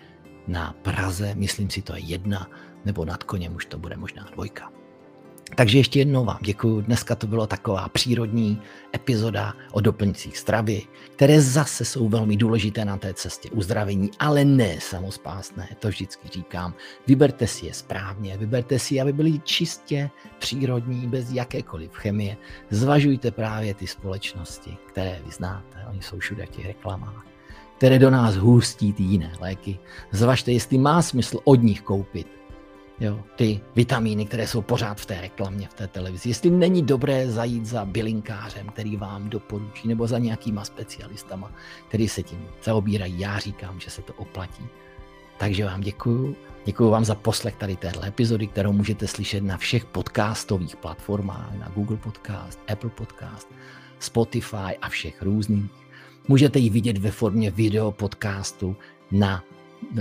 na 0.47 0.75
Praze, 0.81 1.35
myslím 1.35 1.69
si 1.69 1.81
to 1.81 1.95
je 1.95 1.99
jedna, 1.99 2.49
nebo 2.85 3.05
nad 3.05 3.23
koněm 3.23 3.55
už 3.55 3.65
to 3.65 3.77
bude 3.77 3.97
možná 3.97 4.23
dvojka. 4.33 4.71
Takže 5.55 5.77
ještě 5.77 5.99
jednou 5.99 6.25
vám 6.25 6.39
děkuji. 6.41 6.81
Dneska 6.81 7.15
to 7.15 7.27
bylo 7.27 7.47
taková 7.47 7.89
přírodní 7.89 8.61
epizoda 8.95 9.53
o 9.71 9.81
doplňcích 9.81 10.37
stravy, 10.37 10.81
které 11.15 11.41
zase 11.41 11.85
jsou 11.85 12.09
velmi 12.09 12.37
důležité 12.37 12.85
na 12.85 12.97
té 12.97 13.13
cestě 13.13 13.49
uzdravení, 13.49 14.11
ale 14.19 14.45
ne 14.45 14.75
samospásné, 14.79 15.67
to 15.79 15.87
vždycky 15.87 16.27
říkám. 16.27 16.73
Vyberte 17.07 17.47
si 17.47 17.65
je 17.65 17.73
správně, 17.73 18.37
vyberte 18.37 18.79
si, 18.79 19.01
aby 19.01 19.13
byly 19.13 19.39
čistě 19.39 20.09
přírodní, 20.39 21.07
bez 21.07 21.31
jakékoliv 21.31 21.91
chemie. 21.93 22.37
Zvažujte 22.69 23.31
právě 23.31 23.73
ty 23.73 23.87
společnosti, 23.87 24.77
které 24.87 25.21
vy 25.25 25.31
znáte, 25.31 25.77
oni 25.89 26.01
jsou 26.01 26.19
všude 26.19 26.45
v 26.45 26.49
těch 26.49 26.65
reklamách 26.65 27.25
které 27.77 27.99
do 27.99 28.09
nás 28.09 28.35
hůstí 28.35 28.93
ty 28.93 29.03
jiné 29.03 29.31
léky. 29.39 29.79
Zvažte, 30.11 30.51
jestli 30.51 30.77
má 30.77 31.01
smysl 31.01 31.39
od 31.43 31.63
nich 31.63 31.81
koupit 31.81 32.27
jo, 32.99 33.19
ty 33.35 33.61
vitamíny, 33.75 34.25
které 34.25 34.47
jsou 34.47 34.61
pořád 34.61 35.01
v 35.01 35.05
té 35.05 35.21
reklamě, 35.21 35.67
v 35.67 35.73
té 35.73 35.87
televizi. 35.87 36.29
Jestli 36.29 36.49
není 36.49 36.81
dobré 36.81 37.31
zajít 37.31 37.65
za 37.65 37.85
bylinkářem, 37.85 38.67
který 38.67 38.97
vám 38.97 39.29
doporučí, 39.29 39.87
nebo 39.87 40.07
za 40.07 40.17
nějakýma 40.17 40.65
specialistama, 40.65 41.51
který 41.87 42.07
se 42.07 42.23
tím 42.23 42.47
zaobírají. 42.63 43.19
Já 43.19 43.39
říkám, 43.39 43.79
že 43.79 43.89
se 43.89 44.01
to 44.01 44.13
oplatí. 44.13 44.63
Takže 45.37 45.65
vám 45.65 45.81
děkuju. 45.81 46.35
Děkuji 46.65 46.89
vám 46.89 47.05
za 47.05 47.15
poslech 47.15 47.55
tady 47.55 47.75
téhle 47.75 48.07
epizody, 48.07 48.47
kterou 48.47 48.71
můžete 48.71 49.07
slyšet 49.07 49.43
na 49.43 49.57
všech 49.57 49.85
podcastových 49.85 50.75
platformách, 50.75 51.53
na 51.59 51.71
Google 51.75 51.97
Podcast, 51.97 52.59
Apple 52.67 52.89
Podcast, 52.89 53.49
Spotify 53.99 54.77
a 54.81 54.89
všech 54.89 55.21
různých. 55.21 55.71
Můžete 56.27 56.59
ji 56.59 56.69
vidět 56.69 56.97
ve 56.97 57.11
formě 57.11 57.51
video 57.51 57.91
podcastu 57.91 58.75
na 59.11 59.43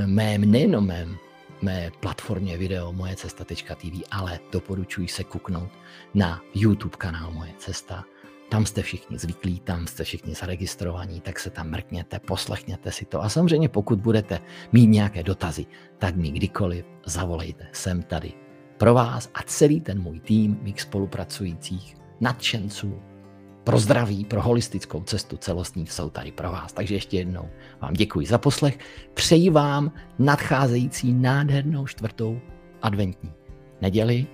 mém, 0.06 0.50
nejenom 0.50 0.86
mém 0.86 1.18
mé 1.62 1.90
platformě 2.00 2.58
video 2.58 2.92
moje 2.92 3.16
cesta.tv, 3.16 4.02
ale 4.10 4.40
doporučuji 4.52 5.08
se 5.08 5.24
kuknout 5.24 5.70
na 6.14 6.42
YouTube 6.54 6.96
kanál 6.98 7.32
Moje 7.32 7.52
cesta. 7.58 8.04
Tam 8.50 8.66
jste 8.66 8.82
všichni 8.82 9.18
zvyklí, 9.18 9.60
tam 9.60 9.86
jste 9.86 10.04
všichni 10.04 10.34
zaregistrovaní, 10.34 11.20
tak 11.20 11.40
se 11.40 11.50
tam 11.50 11.70
mrkněte, 11.70 12.18
poslechněte 12.18 12.92
si 12.92 13.04
to. 13.04 13.22
A 13.22 13.28
samozřejmě 13.28 13.68
pokud 13.68 14.00
budete 14.00 14.40
mít 14.72 14.86
nějaké 14.86 15.22
dotazy, 15.22 15.66
tak 15.98 16.16
mi 16.16 16.30
kdykoliv 16.30 16.84
zavolejte, 17.06 17.66
jsem 17.72 18.02
tady 18.02 18.32
pro 18.78 18.94
vás 18.94 19.30
a 19.34 19.42
celý 19.42 19.80
ten 19.80 20.02
můj 20.02 20.20
tým 20.20 20.58
mých 20.62 20.80
spolupracujících 20.80 21.96
nadšenců 22.20 23.02
pro 23.64 23.78
zdraví, 23.78 24.24
pro 24.24 24.42
holistickou 24.42 25.02
cestu 25.02 25.36
celostní 25.36 25.86
jsou 25.86 26.10
tady 26.10 26.32
pro 26.32 26.52
vás. 26.52 26.72
Takže 26.72 26.94
ještě 26.94 27.16
jednou 27.16 27.48
vám 27.80 27.94
děkuji 27.94 28.26
za 28.26 28.38
poslech. 28.38 28.78
Přeji 29.14 29.50
vám 29.50 29.92
nadcházející 30.18 31.12
nádhernou 31.12 31.86
čtvrtou 31.86 32.40
adventní 32.82 33.32
neděli. 33.80 34.26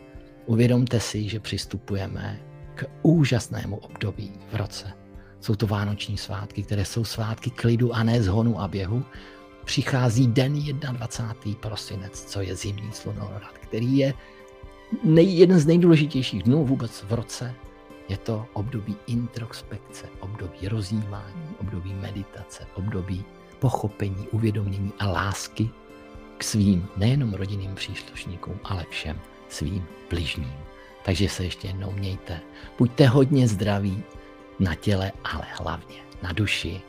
Uvědomte 0.46 1.00
si, 1.00 1.28
že 1.28 1.40
přistupujeme 1.40 2.40
k 2.74 2.84
úžasnému 3.02 3.76
období 3.76 4.32
v 4.52 4.56
roce. 4.56 4.92
Jsou 5.40 5.54
to 5.54 5.66
vánoční 5.66 6.16
svátky, 6.16 6.62
které 6.62 6.84
jsou 6.84 7.04
svátky 7.04 7.50
klidu 7.50 7.94
a 7.94 8.02
ne 8.02 8.22
zhonu 8.22 8.60
a 8.60 8.68
běhu. 8.68 9.04
Přichází 9.64 10.26
den 10.26 10.54
21. 10.92 11.60
prosinec, 11.60 12.24
co 12.24 12.40
je 12.40 12.56
zimní 12.56 12.92
slunorat, 12.92 13.58
který 13.58 13.98
je 13.98 14.14
nej, 15.04 15.38
jeden 15.38 15.58
z 15.58 15.66
nejdůležitějších 15.66 16.42
dnů 16.42 16.64
vůbec 16.64 17.02
v 17.02 17.12
roce. 17.12 17.54
Je 18.08 18.16
to 18.16 18.46
období 18.52 18.96
introspekce, 19.06 20.06
období 20.20 20.68
rozjímání, 20.68 21.48
období 21.60 21.94
meditace, 21.94 22.66
období 22.74 23.24
pochopení, 23.58 24.28
uvědomění 24.28 24.92
a 24.98 25.06
lásky 25.06 25.70
k 26.38 26.44
svým 26.44 26.88
nejenom 26.96 27.34
rodinným 27.34 27.74
příslušníkům, 27.74 28.60
ale 28.64 28.86
všem 28.90 29.20
svým 29.48 29.86
bližním. 30.10 30.54
Takže 31.04 31.28
se 31.28 31.44
ještě 31.44 31.66
jednou 31.68 31.92
mějte. 31.92 32.40
Buďte 32.78 33.06
hodně 33.06 33.48
zdraví 33.48 34.02
na 34.58 34.74
těle, 34.74 35.12
ale 35.24 35.44
hlavně 35.58 35.96
na 36.22 36.32
duši. 36.32 36.80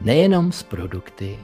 Nejenom 0.00 0.52
z 0.52 0.62
produkty 0.62 1.38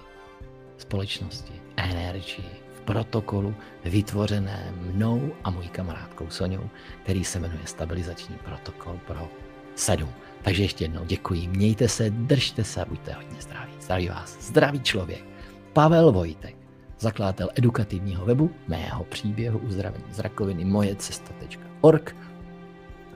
společnosti, 0.78 1.52
energii, 1.76 2.50
v 2.63 2.63
protokolu 2.84 3.54
vytvořené 3.84 4.72
mnou 4.80 5.30
a 5.44 5.50
mojí 5.50 5.68
kamarádkou 5.68 6.30
Soňou, 6.30 6.70
který 7.02 7.24
se 7.24 7.40
jmenuje 7.40 7.60
Stabilizační 7.64 8.36
protokol 8.44 8.98
pro 9.06 9.28
7. 9.74 10.08
Takže 10.42 10.62
ještě 10.62 10.84
jednou 10.84 11.04
děkuji, 11.04 11.48
mějte 11.48 11.88
se, 11.88 12.10
držte 12.10 12.64
se 12.64 12.82
a 12.82 12.84
buďte 12.84 13.12
hodně 13.12 13.40
zdraví. 13.40 13.72
Zdraví 13.80 14.08
vás, 14.08 14.36
zdravý 14.40 14.80
člověk, 14.80 15.24
Pavel 15.72 16.12
Vojtek 16.12 16.56
zakladatel 16.98 17.48
edukativního 17.54 18.24
webu, 18.24 18.50
mého 18.68 19.04
příběhu 19.04 19.58
uzdravení 19.58 20.04
z 20.12 20.18
rakoviny 20.18 20.64
mojecesta.org, 20.64 22.16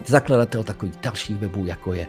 zakladatel 0.07 0.65
takových 0.65 0.97
dalších 0.97 1.37
webů, 1.37 1.67
jako 1.67 1.93
je 1.95 2.07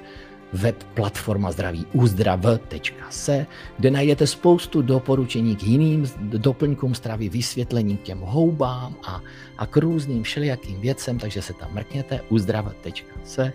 web 0.54 0.84
platforma 0.84 1.52
zdraví 1.52 1.86
uzdrav.se, 1.94 3.46
kde 3.78 3.92
najdete 3.92 4.28
spoustu 4.28 4.82
doporučení 4.82 5.56
k 5.56 5.64
jiným 5.64 6.12
doplňkům 6.22 6.96
stravy, 6.96 7.30
vysvětlení 7.30 7.98
k 7.98 8.02
těm 8.02 8.20
houbám 8.20 8.96
a, 9.04 9.22
a 9.58 9.66
k 9.66 9.78
různým 9.78 10.24
všelijakým 10.24 10.82
věcem, 10.82 11.20
takže 11.20 11.42
se 11.42 11.54
tam 11.54 11.74
mrkněte 11.74 12.22
uzdrav.se. 12.30 13.54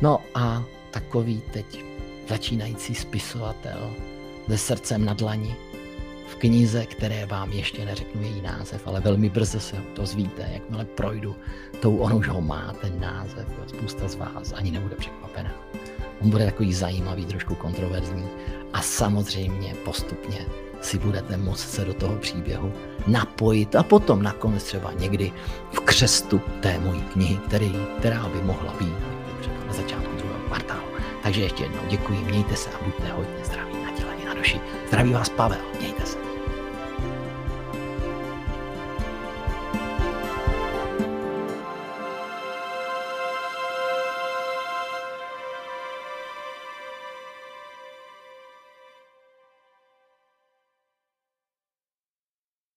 No 0.00 0.18
a 0.34 0.64
takový 0.90 1.42
teď 1.52 1.84
začínající 2.28 2.94
spisovatel 2.94 3.90
se 4.48 4.58
srdcem 4.58 5.04
na 5.04 5.14
dlani, 5.14 5.56
v 6.32 6.36
knize, 6.36 6.86
které 6.86 7.26
vám 7.26 7.52
ještě 7.52 7.84
neřeknu 7.84 8.22
její 8.22 8.40
název, 8.40 8.86
ale 8.86 9.00
velmi 9.00 9.28
brzo 9.28 9.60
se 9.60 9.76
to 9.76 10.00
dozvíte, 10.00 10.48
jakmile 10.52 10.84
projdu 10.84 11.36
tou, 11.80 11.96
on 11.96 12.14
už 12.14 12.28
ho 12.28 12.40
má, 12.40 12.72
ten 12.80 13.00
název, 13.00 13.46
spousta 13.66 14.08
z 14.08 14.14
vás 14.14 14.52
ani 14.52 14.70
nebude 14.70 14.94
překvapená. 14.96 15.52
On 16.20 16.30
bude 16.30 16.44
takový 16.44 16.74
zajímavý, 16.74 17.26
trošku 17.26 17.54
kontroverzní 17.54 18.24
a 18.72 18.82
samozřejmě 18.82 19.74
postupně 19.84 20.46
si 20.80 20.98
budete 20.98 21.36
moct 21.36 21.70
se 21.70 21.84
do 21.84 21.94
toho 21.94 22.16
příběhu 22.16 22.72
napojit 23.06 23.76
a 23.76 23.82
potom 23.82 24.22
nakonec 24.22 24.64
třeba 24.64 24.92
někdy 24.92 25.32
v 25.72 25.80
křestu 25.80 26.40
té 26.60 26.78
mojí 26.78 27.00
knihy, 27.00 27.36
který, 27.36 27.72
která 27.98 28.28
by 28.28 28.42
mohla 28.42 28.74
být 28.78 28.94
třeba 29.40 29.64
na 29.66 29.72
začátku 29.72 30.16
druhého 30.16 30.40
kvartálu. 30.46 30.88
Takže 31.22 31.40
ještě 31.40 31.62
jednou 31.62 31.82
děkuji, 31.88 32.24
mějte 32.24 32.56
se 32.56 32.70
a 32.70 32.84
buďte 32.84 33.12
hodně 33.12 33.44
zdraví 33.44 33.72
na 33.84 33.90
těle 33.90 34.14
i 34.22 34.24
na 34.24 34.34
duši. 34.34 34.60
Zdraví 34.92 35.12
vás 35.12 35.28
Pavel, 35.28 35.58
mějte 35.78 36.06
se. 36.06 36.31